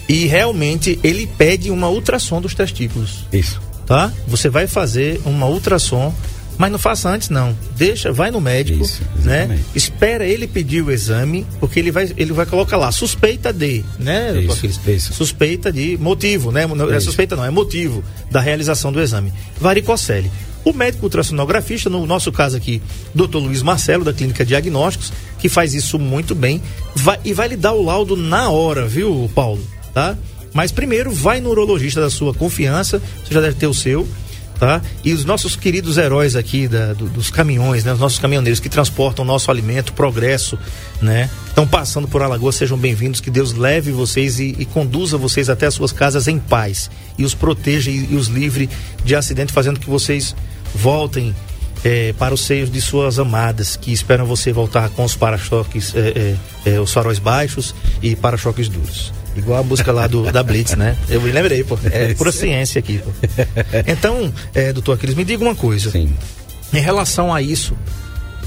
[0.08, 3.26] e realmente ele pede uma ultrassom dos testículos.
[3.32, 3.62] Isso.
[3.86, 4.12] Tá?
[4.28, 6.14] Você vai fazer uma ultrassom,
[6.58, 7.56] mas não faça antes não.
[7.76, 9.60] Deixa, vai no médico, Isso, né?
[9.74, 14.40] Espera ele pedir o exame, porque ele vai, ele vai colocar lá suspeita de, né?
[14.40, 15.14] Isso.
[15.14, 16.66] Suspeita de motivo, né?
[16.66, 19.34] Não é suspeita não, é motivo da realização do exame.
[19.60, 20.32] Varicocele.
[20.64, 22.82] O médico ultrassonografista, no nosso caso aqui,
[23.14, 23.38] Dr.
[23.38, 26.60] Luiz Marcelo, da Clínica Diagnósticos, que faz isso muito bem,
[26.96, 29.62] vai, e vai lhe dar o laudo na hora, viu, Paulo?
[29.94, 30.18] Tá?
[30.52, 34.08] Mas primeiro, vai no urologista da sua confiança, você já deve ter o seu,
[34.60, 34.82] tá?
[35.04, 37.94] E os nossos queridos heróis aqui da, do, dos caminhões, né?
[37.94, 40.58] Os nossos caminhoneiros que transportam o nosso alimento, progresso,
[41.02, 41.30] né?
[41.48, 45.66] Estão passando por Alagoas, sejam bem-vindos, que Deus leve vocês e, e, conduza vocês até
[45.66, 48.70] as suas casas em paz e os proteja e, e os livre
[49.04, 50.36] de acidente, fazendo que vocês
[50.74, 51.36] voltem
[51.84, 56.36] é, para os seios de suas amadas que esperam você voltar com os para-choques, é,
[56.66, 59.14] é, é os faróis baixos e para-choques duros.
[59.36, 60.98] Igual a busca lá do, da Blitz, né?
[61.10, 61.78] Eu me lembrei, pô.
[61.92, 63.12] É pura ciência aqui, pô.
[63.86, 65.92] Então, é, doutor Aquiles, me diga uma coisa.
[65.92, 66.14] Sim.
[66.74, 67.76] Em relação a isso,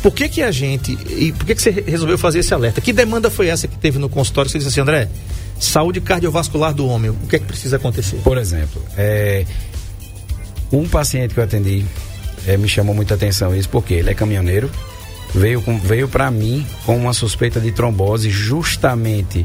[0.02, 2.80] por que que a gente, e por que que você resolveu fazer esse alerta?
[2.80, 4.50] Que demanda foi essa que teve no consultório?
[4.50, 5.08] Você disse assim, André,
[5.58, 8.16] saúde cardiovascular do homem, o que é que precisa acontecer?
[8.22, 9.44] Por exemplo, é,
[10.72, 11.84] um paciente que eu atendi
[12.46, 14.70] é, me chamou muita atenção isso, porque ele é caminhoneiro,
[15.34, 19.44] veio, com, veio para mim com uma suspeita de trombose justamente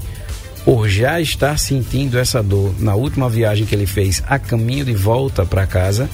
[0.66, 2.74] por já estar sentindo essa dor.
[2.80, 6.10] Na última viagem que ele fez a caminho de volta para casa,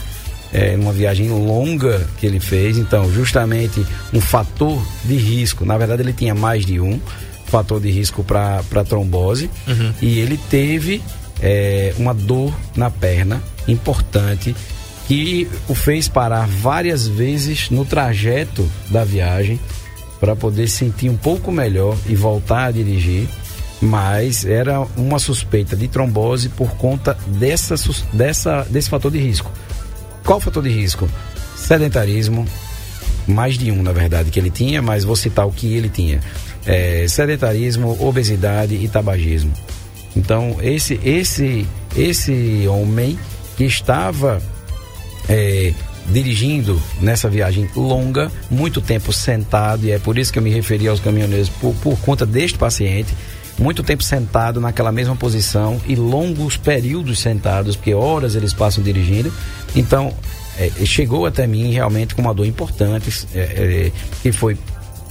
[0.52, 6.02] é, uma viagem longa que ele fez, então justamente um fator de risco, na verdade
[6.02, 7.00] ele tinha mais de um
[7.46, 9.50] fator de risco para trombose.
[9.68, 9.94] Uhum.
[10.02, 11.02] e ele teve
[11.42, 14.56] é, uma dor na perna importante
[15.08, 19.60] que o fez parar várias vezes no trajeto da viagem
[20.20, 23.28] para poder sentir um pouco melhor e voltar a dirigir
[23.82, 27.76] mas era uma suspeita de trombose por conta dessa,
[28.14, 29.52] dessa, desse fator de risco.
[30.26, 31.10] Qual fator de risco?
[31.56, 32.46] Sedentarismo,
[33.28, 36.20] mais de um na verdade que ele tinha, mas vou citar o que ele tinha:
[36.66, 39.54] é, sedentarismo, obesidade e tabagismo.
[40.16, 43.18] Então esse esse esse homem
[43.56, 44.42] que estava
[45.28, 45.74] é,
[46.08, 50.88] dirigindo nessa viagem longa, muito tempo sentado, e é por isso que eu me referi
[50.88, 53.14] aos caminhoneiros, por, por conta deste paciente,
[53.60, 59.32] muito tempo sentado naquela mesma posição e longos períodos sentados, porque horas eles passam dirigindo.
[59.76, 60.14] Então,
[60.58, 63.92] é, chegou até mim realmente com uma dor importante, é, é,
[64.22, 64.58] que foi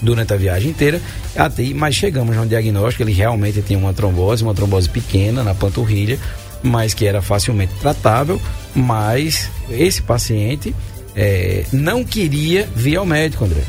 [0.00, 1.00] durante a viagem inteira,
[1.37, 5.54] até, mas chegamos a um diagnóstico, ele realmente tinha uma trombose, uma trombose pequena na
[5.54, 6.18] panturrilha,
[6.62, 8.40] mas que era facilmente tratável,
[8.74, 10.74] mas esse paciente
[11.16, 13.62] é, não queria vir ao médico, André.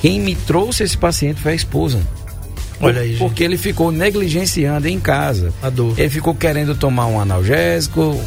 [0.00, 2.00] Quem me trouxe esse paciente foi a esposa.
[2.80, 5.52] Olha aí, porque ele ficou negligenciando em casa.
[5.62, 5.98] A dor.
[5.98, 8.20] Ele ficou querendo tomar um analgésico,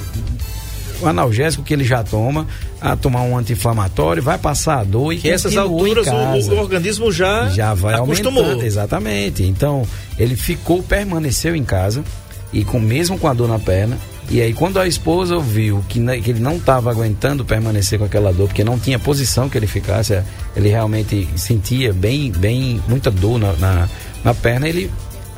[1.02, 2.48] o analgésico que ele já toma,
[2.82, 7.12] a tomar um anti-inflamatório, vai passar a dor e Que essas alturas o, o organismo
[7.12, 8.44] já, já vai acostumou.
[8.44, 9.44] aumentando, exatamente.
[9.44, 9.86] Então,
[10.18, 12.04] ele ficou, permaneceu em casa
[12.52, 13.98] e com mesmo com a dor na perna.
[14.32, 18.32] E aí quando a esposa viu que, que ele não estava aguentando permanecer com aquela
[18.32, 20.24] dor, porque não tinha posição que ele ficasse, eh,
[20.56, 23.90] ele realmente sentia bem, bem muita dor na, na,
[24.24, 24.92] na perna, ele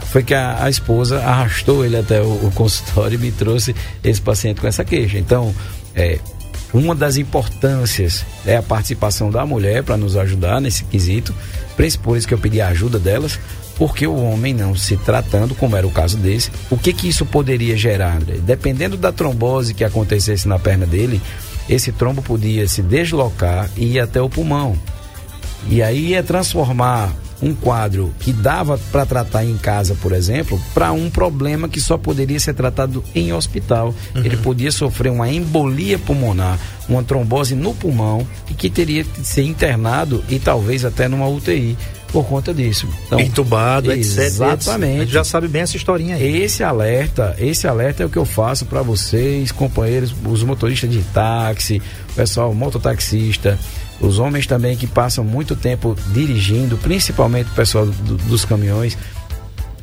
[0.08, 4.22] foi que a, a esposa arrastou ele até o, o consultório e me trouxe esse
[4.22, 5.17] paciente com essa queixa.
[5.17, 5.54] Então,
[5.96, 6.20] é,
[6.74, 11.34] uma das importâncias é a participação da mulher para nos ajudar nesse quesito.
[12.04, 13.39] Por isso que eu pedi a ajuda delas,
[13.78, 17.26] porque o homem não se tratando, como era o caso desse, o que que isso
[17.26, 18.36] poderia gerar, André?
[18.38, 21.22] Dependendo da trombose que acontecesse na perna dele,
[21.67, 24.78] esse trombo podia se deslocar e ir até o pulmão.
[25.67, 30.91] E aí ia transformar um quadro que dava para tratar em casa, por exemplo, para
[30.91, 33.93] um problema que só poderia ser tratado em hospital.
[34.15, 39.43] Ele podia sofrer uma embolia pulmonar, uma trombose no pulmão e que teria que ser
[39.43, 41.77] internado e talvez até numa UTI
[42.12, 42.88] por conta disso.
[43.08, 44.19] Então, Entubado, etc.
[44.19, 44.99] A Exatamente.
[44.99, 46.43] gente já sabe bem essa historinha aí.
[46.43, 51.01] Esse alerta, esse alerta é o que eu faço para vocês, companheiros, os motoristas de
[51.13, 51.82] táxi,
[52.15, 53.58] pessoal mototaxista,
[54.00, 58.97] os homens também que passam muito tempo dirigindo, principalmente o pessoal do- dos caminhões.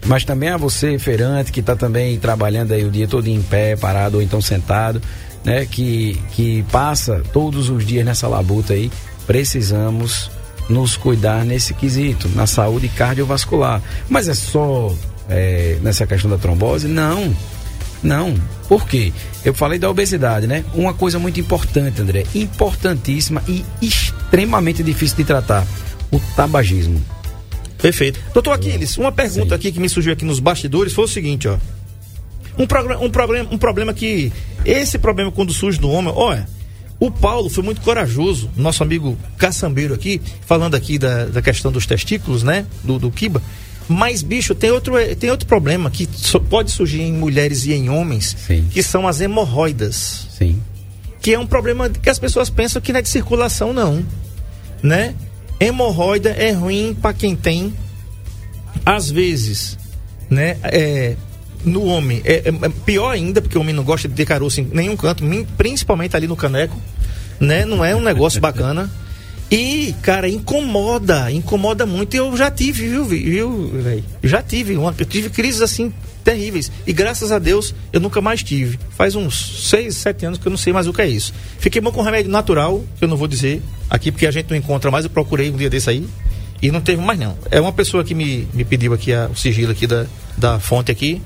[0.07, 3.77] Mas também a você, feirante, que está também trabalhando aí o dia todo em pé,
[3.77, 5.03] parado ou então sentado,
[5.45, 5.67] né?
[5.67, 8.91] Que, que passa todos os dias nessa labuta aí.
[9.27, 10.31] Precisamos
[10.69, 13.83] nos cuidar nesse quesito, na saúde cardiovascular.
[14.09, 14.95] Mas é só
[15.29, 16.89] é, nessa questão da trombose?
[16.89, 17.35] Não.
[18.03, 18.35] Não.
[18.69, 19.13] Por quê?
[19.45, 20.65] Eu falei da obesidade, né?
[20.75, 25.67] Uma coisa muito importante, André, importantíssima e extremamente difícil de tratar:
[26.11, 27.03] o tabagismo.
[27.81, 28.21] Perfeito.
[28.35, 29.55] Doutor Aquiles, uma pergunta Sim.
[29.55, 31.57] aqui que me surgiu aqui nos bastidores foi o seguinte, ó.
[32.59, 34.33] Um, programa, um, problema, um problema que.
[34.65, 36.49] Esse problema quando surge no homem, olha.
[37.01, 41.87] O Paulo foi muito corajoso, nosso amigo caçambeiro aqui, falando aqui da, da questão dos
[41.87, 42.67] testículos, né?
[42.83, 43.41] Do, do Kiba.
[43.89, 46.07] Mas, bicho, tem outro, tem outro problema que
[46.51, 48.67] pode surgir em mulheres e em homens, Sim.
[48.71, 50.61] que são as hemorroidas Sim.
[51.23, 54.05] que é um problema que as pessoas pensam que não é de circulação, não.
[54.83, 55.15] Né?
[55.59, 57.73] Hemorroida é ruim para quem tem.
[58.85, 59.77] Às vezes,
[60.31, 60.57] né?
[60.63, 61.17] É,
[61.65, 64.61] no homem, é, é- é pior ainda, porque o homem não gosta de ter caroço
[64.61, 65.25] em nenhum canto,
[65.57, 66.77] principalmente ali no caneco.
[67.41, 67.65] Né?
[67.65, 68.91] Não é um negócio bacana.
[69.51, 72.15] E, cara, incomoda, incomoda muito.
[72.15, 74.05] Eu já tive, viu, vi- viu, velho?
[74.23, 76.71] Já tive, uma, eu tive crises assim terríveis.
[76.87, 78.79] E graças a Deus eu nunca mais tive.
[78.91, 81.33] Faz uns 6, 7 anos que eu não sei mais o que é isso.
[81.59, 84.57] Fiquei bom com remédio natural, que eu não vou dizer aqui porque a gente não
[84.57, 85.05] encontra mais.
[85.07, 86.07] Eu procurei um dia desse aí
[86.61, 87.39] e não teve mais não.
[87.51, 90.05] É uma pessoa que me, me pediu aqui a- o sigilo aqui da,
[90.37, 91.23] da fonte aqui.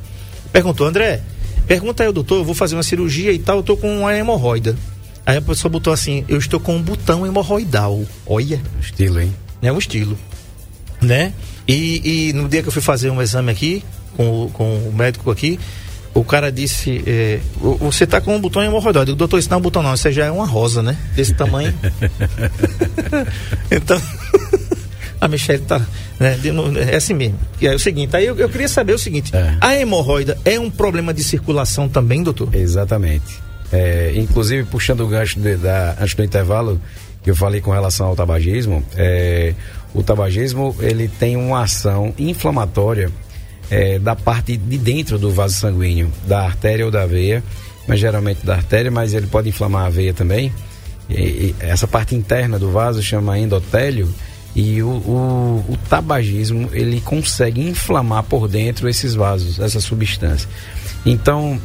[0.52, 1.22] Perguntou, André,
[1.66, 4.76] pergunta aí doutor, eu vou fazer uma cirurgia e tal, eu tô com uma hemorroida.
[5.24, 8.02] Aí a pessoa botou assim, eu estou com um botão hemorroidal.
[8.26, 9.34] Olha, Estilo, hein?
[9.62, 10.18] é um estilo,
[11.00, 11.32] né?
[11.68, 13.84] E, e no dia que eu fui fazer um exame aqui,
[14.16, 15.60] com, o- com o médico aqui,
[16.12, 19.02] o cara disse, é, "O- você tá com um botão hemorroidal.
[19.02, 20.96] Eu digo, doutor, isso não é um botão não, isso já é uma rosa, né?
[21.14, 21.72] Desse tamanho.
[23.70, 24.00] então,
[25.20, 25.80] a Michelle tá,
[26.18, 26.38] né?
[26.90, 27.38] É assim mesmo.
[27.60, 29.56] E é o seguinte, aí eu, eu queria saber o seguinte, É.
[29.60, 32.54] a hemorroida é um problema de circulação também, doutor?
[32.54, 33.40] Exatamente.
[33.72, 36.80] É, inclusive, puxando o gancho de- da, antes do intervalo,
[37.22, 39.54] que eu falei com relação ao tabagismo, é,
[39.94, 43.10] o tabagismo ele tem uma ação inflamatória
[43.70, 47.42] é, da parte de dentro do vaso sanguíneo, da artéria ou da veia,
[47.88, 50.52] mas geralmente da artéria, mas ele pode inflamar a veia também.
[51.08, 54.12] E- e essa parte interna do vaso chama endotélio
[54.54, 60.46] e o, o, o tabagismo ele consegue inflamar por dentro esses vasos, essa substância.
[61.06, 61.58] Então,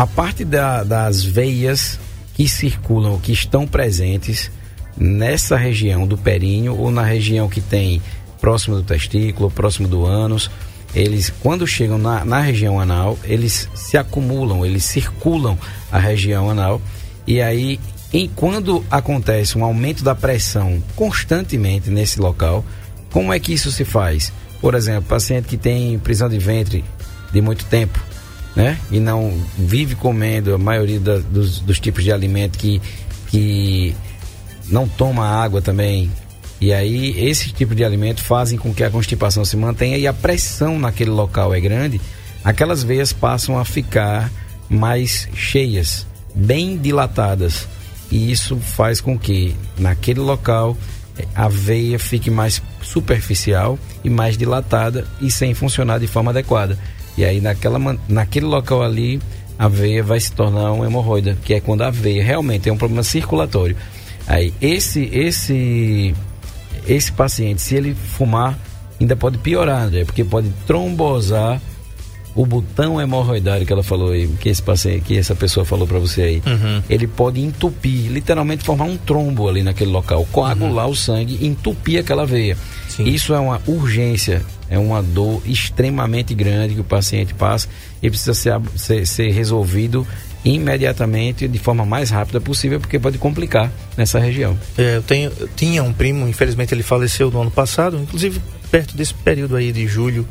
[0.00, 2.00] a parte da- das veias
[2.32, 4.50] que circulam, que estão presentes
[4.96, 8.00] nessa região do períneo ou na região que tem
[8.40, 10.50] próximo do testículo, próximo do ânus,
[10.94, 15.58] eles quando chegam na, na região anal, eles se acumulam, eles circulam
[15.92, 16.80] a região anal
[17.26, 17.78] e aí
[18.10, 22.64] em, quando acontece um aumento da pressão constantemente nesse local,
[23.12, 24.32] como é que isso se faz?
[24.62, 26.82] Por exemplo, paciente que tem prisão de ventre
[27.30, 28.00] de muito tempo,
[28.56, 28.78] né?
[28.90, 32.80] E não vive comendo a maioria da- dos, dos tipos de alimento que,
[33.28, 33.94] que
[34.68, 36.10] não toma água também.
[36.60, 40.12] E aí, esse tipo de alimento fazem com que a constipação se mantenha e a
[40.12, 42.00] pressão naquele local é grande,
[42.44, 44.30] aquelas veias passam a ficar
[44.68, 47.66] mais cheias, bem dilatadas.
[48.10, 50.76] E isso faz com que naquele local
[51.34, 56.78] a veia fique mais superficial e mais dilatada e sem funcionar de forma adequada.
[57.20, 57.78] E aí naquela,
[58.08, 59.20] naquele local ali
[59.58, 62.78] a veia vai se tornar uma hemorroida, que é quando a veia realmente tem um
[62.78, 63.76] problema circulatório.
[64.26, 66.14] Aí, esse, esse,
[66.88, 68.58] esse paciente, se ele fumar,
[68.98, 71.60] ainda pode piorar, André, porque pode trombosar
[72.34, 75.98] o botão hemorroidário que ela falou aí, que esse paciente, que essa pessoa falou para
[75.98, 76.82] você aí, Uhum.
[76.88, 82.24] ele pode entupir, literalmente formar um trombo ali naquele local, coagular o sangue, entupir aquela
[82.24, 82.56] veia.
[83.04, 83.10] Sim.
[83.10, 87.68] Isso é uma urgência, é uma dor extremamente grande que o paciente passa
[88.02, 90.06] e precisa ser, ser, ser resolvido
[90.44, 94.58] imediatamente de forma mais rápida possível, porque pode complicar nessa região.
[94.78, 98.96] É, eu, tenho, eu tinha um primo, infelizmente ele faleceu no ano passado, inclusive perto
[98.96, 100.26] desse período aí de julho.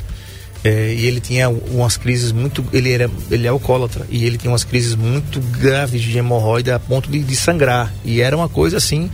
[0.63, 2.65] é, e ele tinha umas crises muito.
[2.73, 6.79] Ele, era, ele é alcoólatra e ele tinha umas crises muito graves de hemorroida a
[6.79, 7.93] ponto de, de sangrar.
[8.03, 9.10] E era uma coisa assim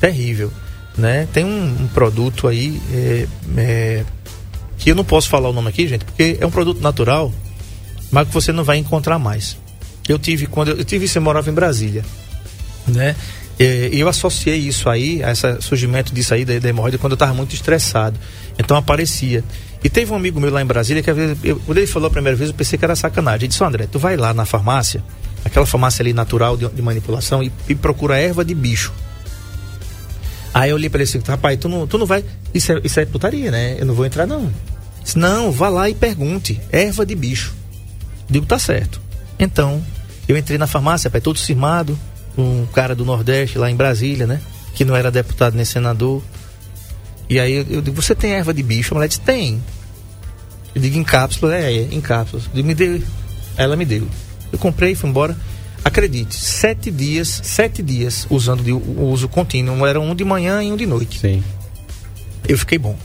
[0.00, 0.52] terrível.
[0.98, 1.28] Né?
[1.32, 4.04] Tem um, um produto aí é, é,
[4.76, 7.32] que eu não posso falar o nome aqui, gente, porque é um produto natural,
[8.10, 9.56] mas que você não vai encontrar mais.
[10.08, 12.04] Eu tive quando eu, eu tive isso, eu morava em Brasília
[12.88, 13.14] né?
[13.60, 17.16] E eu associei isso aí, a esse surgimento disso aí da, da hemorroida quando eu
[17.16, 18.18] estava muito estressado.
[18.58, 19.42] Então aparecia.
[19.82, 22.36] E teve um amigo meu lá em Brasília que eu- quando ele falou a primeira
[22.36, 23.40] vez, eu pensei que era sacanagem.
[23.42, 25.02] Ele disse, "Ô, André, tu vai lá na farmácia,
[25.44, 28.92] aquela farmácia ali natural de, de manipulação, e, e procura erva de bicho.
[30.58, 32.24] Aí eu olhei para ele assim, rapaz, tu não, tu não vai.
[32.52, 33.76] Isso é, isso é putaria, né?
[33.78, 34.52] Eu não vou entrar, não.
[35.04, 36.60] Disse, não, vá lá e pergunte.
[36.72, 37.54] Erva de bicho.
[38.28, 39.00] Digo, tá certo.
[39.38, 39.80] Então,
[40.26, 41.96] eu entrei na farmácia, pai, todo firmado,
[42.36, 44.40] um cara do Nordeste lá em Brasília, né?
[44.74, 46.24] Que não era deputado nem senador.
[47.30, 48.94] E aí eu, eu digo, você tem erva de bicho?
[48.94, 49.62] A mulher disse, tem.
[50.74, 51.54] Eu digo, em cápsula?
[51.54, 52.46] É, é, em cápsulas.
[52.46, 52.74] Eu digo, me.
[52.74, 53.04] Aí
[53.56, 54.08] Ela me deu.
[54.52, 55.36] Eu comprei, fui embora.
[55.84, 59.86] Acredite, sete dias, sete dias usando de, o uso contínuo.
[59.86, 61.18] Era um de manhã e um de noite.
[61.18, 61.42] Sim.
[62.46, 62.96] Eu fiquei bom.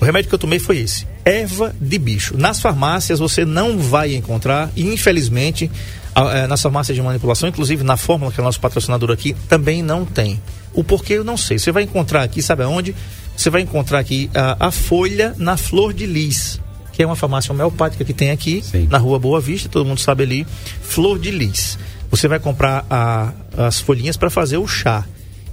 [0.00, 2.36] O remédio que eu tomei foi esse: erva de bicho.
[2.36, 5.70] Nas farmácias você não vai encontrar, e infelizmente,
[6.14, 9.34] a- eh, nas farmácias de manipulação, inclusive na fórmula que é o nosso patrocinador aqui,
[9.48, 10.40] também não tem.
[10.72, 11.58] O porquê eu não sei.
[11.58, 12.94] Você vai encontrar aqui, sabe aonde?
[13.36, 16.60] Você vai encontrar aqui a, a folha na flor de lis,
[16.92, 18.86] que é uma farmácia homeopática que tem aqui, Sim.
[18.90, 20.46] na rua Boa Vista, todo mundo sabe ali,
[20.82, 21.78] flor de lis.
[22.14, 25.04] Você vai comprar a- as folhinhas para fazer o chá.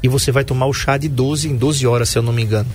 [0.03, 2.41] E você vai tomar o chá de 12 em 12 horas, se eu não me
[2.43, 2.69] engano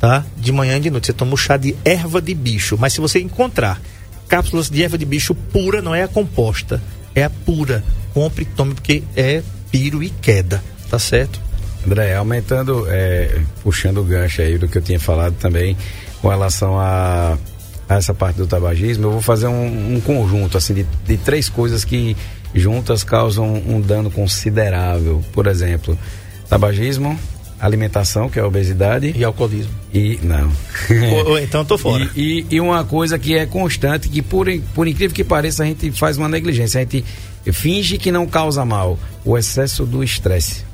[0.00, 0.24] tá?
[0.36, 1.06] De manhã e de noite.
[1.08, 2.76] Você toma o chá de erva de bicho.
[2.80, 3.80] Mas se você encontrar
[4.26, 6.80] cápsulas de erva de bicho pura, não é a composta,
[7.14, 7.84] é a pura.
[8.14, 11.38] Compre e tome, porque é piro e queda, tá certo?
[11.86, 15.76] André, aumentando, é, puxando o gancho aí do que eu tinha falado também
[16.22, 17.36] com relação a,
[17.88, 21.48] a essa parte do tabagismo, eu vou fazer um, um conjunto assim de, de três
[21.48, 22.16] coisas que
[22.54, 25.22] juntas causam um dano considerável.
[25.32, 25.98] Por exemplo,
[26.48, 27.18] tabagismo,
[27.60, 29.72] alimentação, que é a obesidade, E alcoolismo.
[29.92, 30.18] e.
[30.22, 30.50] Não.
[31.12, 32.08] ou, ou então tô fora.
[32.16, 35.66] E, e- e uma coisa que é constante, que por, por incrível que pareça, a
[35.66, 36.78] gente faz uma negligência.
[36.80, 37.04] A gente
[37.52, 38.98] finge que não causa mal.
[39.24, 40.64] O excesso do estresse.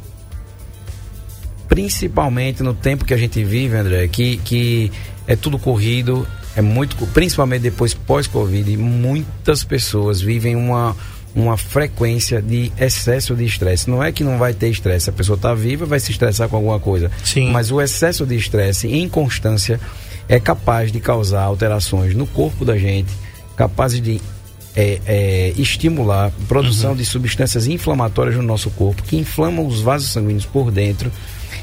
[1.68, 4.92] Principalmente no tempo que a gente vive, André, que, que
[5.26, 10.96] é tudo corrido, é muito, principalmente depois pós-Covid, muitas pessoas vivem uma,
[11.36, 13.90] uma frequência de excesso de estresse.
[13.90, 16.56] Não é que não vai ter estresse, a pessoa está viva, vai se estressar com
[16.56, 17.10] alguma coisa.
[17.22, 17.50] Sim.
[17.50, 19.78] Mas o excesso de estresse em constância
[20.28, 23.12] é capaz de causar alterações no corpo da gente,
[23.54, 24.20] capazes de
[24.74, 30.10] é, é, estimular a produção de substâncias inflamatórias no nosso corpo, que inflamam os vasos
[30.10, 31.12] sanguíneos por dentro,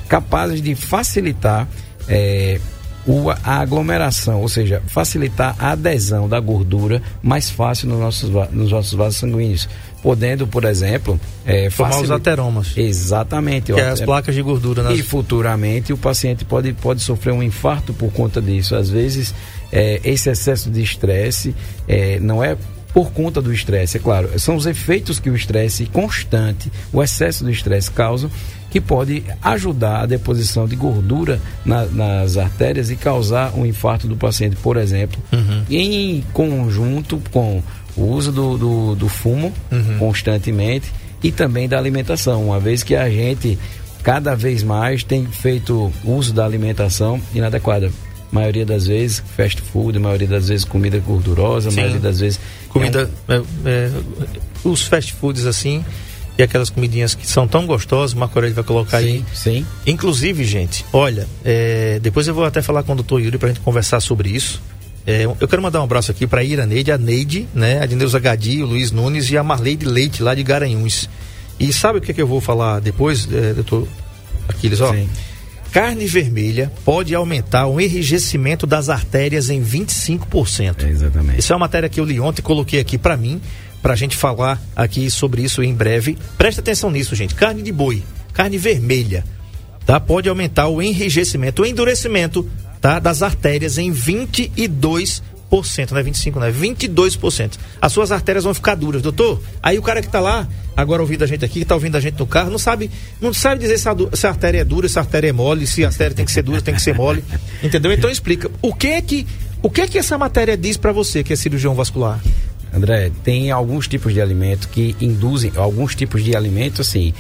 [0.08, 1.68] capazes de facilitar
[2.08, 2.60] é,
[3.44, 8.94] a aglomeração, ou seja, facilitar a adesão da gordura mais fácil nos nossos, nos nossos
[8.94, 9.68] vasos sanguíneos.
[10.02, 13.72] Podendo, por exemplo, é, Formar os facili- ateromas, Exatamente.
[13.72, 14.84] que é as é- placas de gordura.
[14.84, 15.00] Nas...
[15.00, 18.76] e futuramente o paciente pode, pode sofrer um infarto por conta disso.
[18.76, 19.34] Às vezes,
[19.72, 21.56] é, esse excesso de estresse
[21.88, 22.58] é, não é
[22.94, 27.44] por conta do estresse, é claro, são os efeitos que o estresse constante, o excesso
[27.44, 28.30] do estresse causa,
[28.74, 34.16] que pode ajudar a deposição de gordura na- nas artérias e causar um infarto do
[34.16, 35.22] paciente, por exemplo,
[35.70, 37.62] em conjunto com
[37.96, 39.54] o uso do, do, do fumo
[40.00, 43.60] constantemente e também da alimentação, uma vez que a gente
[44.02, 47.92] cada vez mais tem feito uso da alimentação inadequada.
[48.32, 51.76] Maioria das vezes fast food, maioria das vezes comida gordurosa, Sim.
[51.78, 53.92] maioria das vezes Comida, é, é,
[54.64, 55.86] os fast foods assim,
[56.38, 59.24] e aquelas comidinhas que são tão gostosas, o Marco Aurélio vai colocar aí.
[59.34, 63.38] sim, sim, Inclusive, gente, olha, é, depois eu vou até falar com o doutor Yuri
[63.38, 64.62] pra gente conversar sobre isso.
[65.06, 68.64] É, eu quero mandar um abraço aqui pra Iraneide, a Neide, né, a Dineuza Gadi,
[68.64, 71.10] o Luiz Nunes e a Marleide Leite, lá de Garanhuns.
[71.60, 73.88] E sabe o que, que eu vou falar depois, é, doutor
[74.48, 74.80] Aquiles?
[74.82, 75.08] Ó, Sim.
[75.72, 80.88] carne vermelha pode aumentar o enrijecimento das artérias em 25%.
[80.88, 81.40] exatamente.
[81.40, 83.42] Isso é uma matéria que eu li ontem, coloquei aqui para mim,
[83.84, 86.18] pra gente falar aqui sobre isso em breve.
[86.38, 87.36] Presta atenção nisso, gente.
[87.36, 88.02] Carne de boi,
[88.34, 89.26] carne vermelha,
[89.86, 90.00] tá?
[90.00, 92.98] Pode aumentar o enrijecimento, o endurecimento, tá?
[92.98, 95.22] Das artérias em 22%,
[95.92, 97.52] não é 25, não é 22%.
[97.82, 99.44] As suas artérias vão ficar duras, doutor.
[99.62, 102.00] Aí o cara que tá lá, agora ouvindo a gente aqui, que tá ouvindo a
[102.00, 104.88] gente no carro, não sabe, não sabe dizer se a, se a artéria é dura,
[104.88, 106.96] se a artéria é mole, se a artéria tem que ser dura, tem que ser
[106.96, 107.22] mole.
[107.62, 107.92] Entendeu?
[107.92, 108.50] Então explica.
[108.62, 109.28] O que é que
[109.62, 112.22] o que é que essa matéria diz pra você que é cirurgião vascular?
[112.74, 117.14] André, tem alguns tipos de alimento que induzem, alguns tipos de alimento, assim,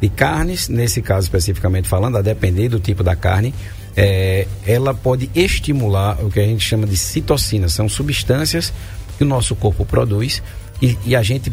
[0.00, 3.54] de carnes, nesse caso especificamente falando, a depender do tipo da carne,
[3.96, 7.72] é, ela pode estimular o que a gente chama de citocinas.
[7.72, 8.72] São substâncias
[9.16, 10.42] que o nosso corpo produz
[10.80, 11.52] e, e a gente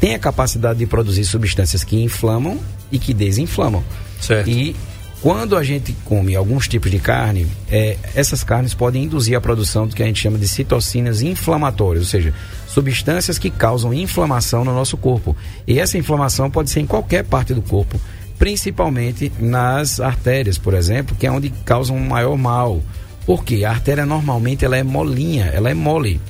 [0.00, 2.58] tem a capacidade de produzir substâncias que inflamam
[2.90, 3.84] e que desinflamam.
[4.20, 4.48] Certo.
[4.48, 4.74] E
[5.22, 9.86] quando a gente come alguns tipos de carne, é, essas carnes podem induzir a produção
[9.86, 12.34] do que a gente chama de citocinas inflamatórias, ou seja,
[12.76, 15.34] substâncias que causam inflamação no nosso corpo.
[15.66, 17.98] E essa inflamação pode ser em qualquer parte do corpo,
[18.38, 22.82] principalmente nas artérias, por exemplo, que é onde causam um maior mal.
[23.24, 26.20] Porque a artéria normalmente ela é molinha, ela é mole.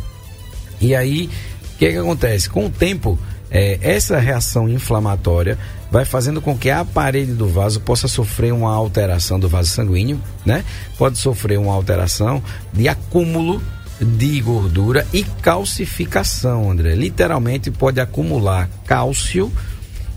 [0.81, 1.29] E aí,
[1.75, 2.49] o que, que acontece?
[2.49, 3.19] Com o tempo,
[3.51, 5.59] é, essa reação inflamatória
[5.91, 10.21] vai fazendo com que a parede do vaso possa sofrer uma alteração do vaso sanguíneo,
[10.45, 10.65] né?
[10.97, 12.41] Pode sofrer uma alteração
[12.73, 13.61] de acúmulo
[14.01, 16.95] de gordura e calcificação, André.
[16.95, 19.51] Literalmente pode acumular cálcio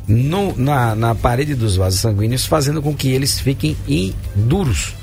[0.08, 3.76] no- na, na parede dos vasos sanguíneos, fazendo com que eles fiquem
[4.36, 4.94] duros.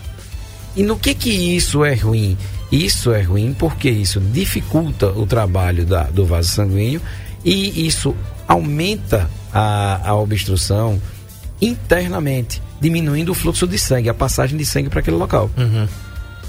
[0.76, 2.36] E no que que isso é ruim?
[2.70, 7.00] Isso é ruim porque isso dificulta o trabalho da- do vaso sanguíneo
[7.44, 8.14] e isso
[8.48, 11.00] aumenta a, a obstrução
[11.62, 15.50] internamente, diminuindo o fluxo de sangue, a passagem de sangue para aquele local.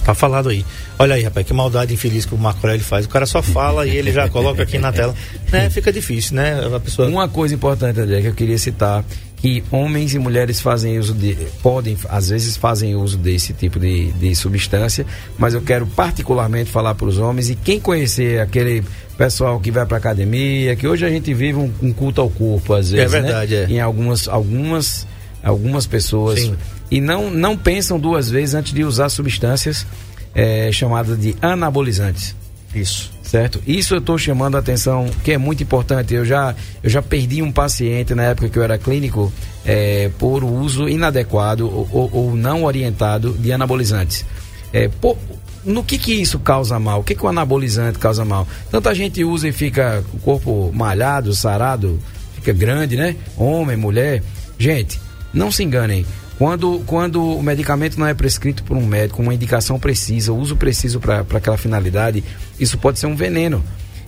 [0.08, 0.66] Tá falado aí.
[0.98, 3.06] Olha aí, rapaz, que maldade infeliz que o Marco Aurélio faz.
[3.06, 5.14] O cara só fala e ele já coloca aqui na tela.
[5.52, 5.70] Né?
[5.70, 6.66] Fica difícil, né?
[6.74, 7.10] A pessoa.
[7.10, 9.04] Uma coisa importante, André, que eu queria citar,
[9.36, 14.14] que homens e mulheres fazem uso de, podem, às vezes fazem uso desse tipo de,
[14.14, 15.06] de substância,
[15.38, 18.86] mas eu quero particularmente falar para os homens e quem conhecer aquele
[19.18, 22.74] pessoal que vai para academia, que hoje a gente vive um, um culto ao corpo,
[22.74, 23.22] às vezes, né?
[23.22, 23.66] verdade, é.
[23.66, 25.06] Em algumas, algumas,
[25.44, 26.56] algumas pessoas Sim.
[26.90, 29.86] E não, não pensam duas vezes antes de usar substâncias
[30.36, 32.36] eh, chamadas de anabolizantes
[32.74, 33.12] Isso.
[33.24, 33.62] certo?
[33.68, 36.14] Isso eu estou chamando a atenção, que é muito importante.
[36.14, 39.32] Eu já, eu já perdi um paciente na época que eu era clínico
[39.66, 44.26] é, por uso inadequado ou, ou- ou não orientado de anabolizantes.
[44.72, 45.18] É, pô,
[45.66, 47.02] no que que isso causa mal?
[47.02, 48.48] O que que o anabolizante causa mal?
[48.72, 52.00] Tanta gente usa e fica com o corpo malhado, sarado,
[52.36, 53.16] fica grande, né?
[53.36, 54.22] Homem, mulher.
[54.58, 55.00] Gente,
[55.34, 56.06] não se enganem.
[56.38, 61.00] Quando, quando o medicamento não é prescrito por um médico, uma indicação precisa, uso preciso
[61.00, 62.24] para aquela finalidade,
[62.60, 63.64] isso pode ser um veneno.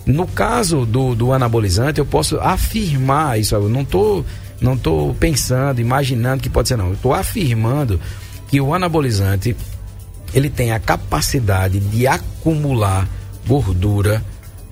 [0.06, 3.54] No caso do, do anabolizante, eu posso afirmar isso.
[3.54, 4.24] Eu não estou
[4.60, 6.88] não tô pensando, imaginando que pode ser, não.
[6.88, 8.00] Eu estou afirmando
[8.48, 9.56] que o anabolizante
[10.34, 13.08] ele tem a capacidade de acumular
[13.46, 14.22] gordura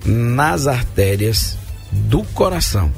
[0.05, 1.57] nas artérias
[1.91, 2.91] do coração.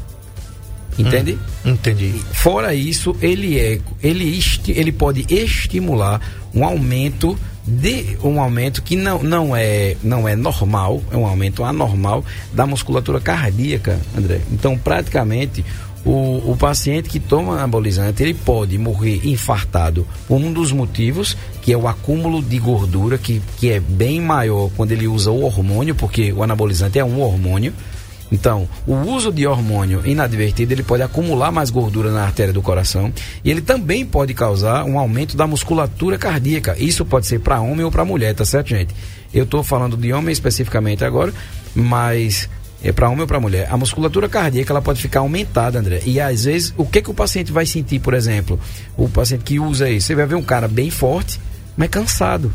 [0.98, 1.38] Entende?
[1.66, 2.22] Entendi.
[2.34, 6.20] Fora isso, ele é, ele, esti- ele pode estimular
[6.54, 11.64] um aumento de um aumento que não, não é não é normal, é um aumento
[11.64, 14.42] anormal da musculatura cardíaca, André.
[14.52, 15.64] Então, praticamente
[16.04, 21.72] o, o paciente que toma anabolizante, ele pode morrer infartado por um dos motivos, que
[21.72, 25.94] é o acúmulo de gordura, que, que é bem maior quando ele usa o hormônio,
[25.94, 27.72] porque o anabolizante é um hormônio.
[28.32, 33.12] Então, o uso de hormônio inadvertido, ele pode acumular mais gordura na artéria do coração
[33.44, 36.76] e ele também pode causar um aumento da musculatura cardíaca.
[36.80, 38.96] Isso pode ser para homem ou para mulher, tá certo, gente?
[39.34, 41.34] Eu estou falando de homem especificamente agora,
[41.76, 42.50] mas
[42.82, 43.68] é para homem ou para mulher.
[43.70, 46.02] A musculatura cardíaca ela pode ficar aumentada, André.
[46.06, 48.58] E às vezes, o que que o paciente vai sentir, por exemplo?
[48.96, 51.40] O paciente que usa isso, você vai ver um cara bem forte,
[51.76, 52.52] mas cansado.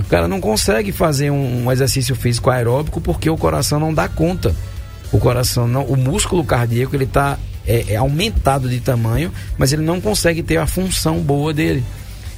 [0.00, 4.08] O cara não consegue fazer um, um exercício físico aeróbico porque o coração não dá
[4.08, 4.54] conta.
[5.12, 9.82] O coração não, o músculo cardíaco ele está é, é aumentado de tamanho, mas ele
[9.82, 11.84] não consegue ter a função boa dele.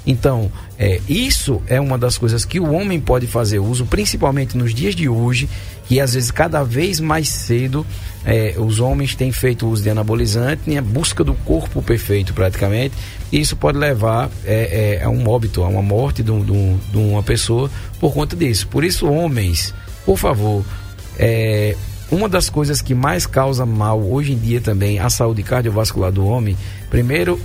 [0.06, 4.74] Então, é, isso é uma das coisas que o homem pode fazer uso, principalmente nos
[4.74, 5.48] dias de hoje,
[5.86, 7.86] que às vezes cada vez mais cedo
[8.24, 12.94] é, os homens têm feito uso de anabolizante em busca do corpo perfeito praticamente,
[13.30, 17.22] e isso pode levar é, é, a um óbito, a uma morte de, de uma
[17.22, 18.66] pessoa por conta disso.
[18.68, 19.74] Por isso, homens,
[20.06, 20.64] por favor,
[21.18, 21.76] é,
[22.10, 26.26] uma das coisas que mais causa mal hoje em dia também à saúde cardiovascular do
[26.26, 26.56] homem,
[26.88, 27.40] primeiro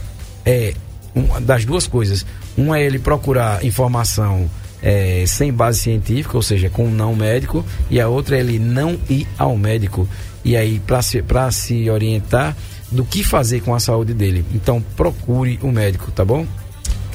[0.46, 0.74] é
[1.14, 2.26] uma das duas coisas.
[2.58, 4.50] Uma é ele procurar informação
[4.82, 8.60] é, sem base científica, ou seja, com um não médico, e a outra é ele
[8.60, 10.08] não ir ao médico.
[10.44, 12.56] E aí, para se, se orientar
[12.92, 14.46] do que fazer com a saúde dele.
[14.54, 16.46] Então, procure o um médico, tá bom?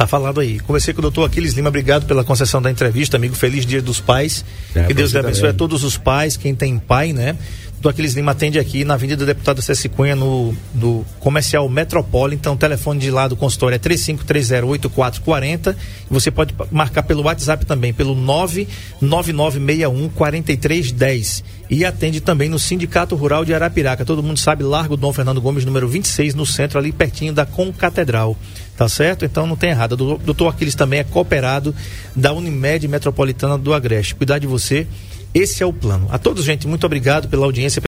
[0.00, 0.58] Tá falado aí.
[0.60, 3.34] Conversei com o doutor Aquiles Lima, obrigado pela concessão da entrevista, amigo.
[3.34, 4.42] Feliz Dia dos Pais.
[4.74, 7.36] É, que Deus abençoe a todos os pais, quem tem pai, né?
[7.80, 12.34] Do Aquiles Lima atende aqui na Avenida do Deputado César Cunha, no, no comercial Metropole.
[12.34, 15.74] Então, o telefone de lá do consultório é 35308440.
[16.10, 18.14] Você pode marcar pelo WhatsApp também, pelo
[19.02, 21.42] 999614310.
[21.70, 24.04] E atende também no Sindicato Rural de Arapiraca.
[24.04, 28.36] Todo mundo sabe, Largo Dom Fernando Gomes, número 26, no centro, ali pertinho da Concatedral.
[28.76, 29.24] Tá certo?
[29.24, 29.92] Então não tem errado.
[29.92, 31.74] O doutor Aquiles também é cooperado
[32.16, 34.14] da Unimed Metropolitana do Agreste.
[34.14, 34.86] Cuidar de você
[35.34, 36.08] esse é o plano.
[36.10, 37.82] A todos, gente, muito obrigado pela audiência.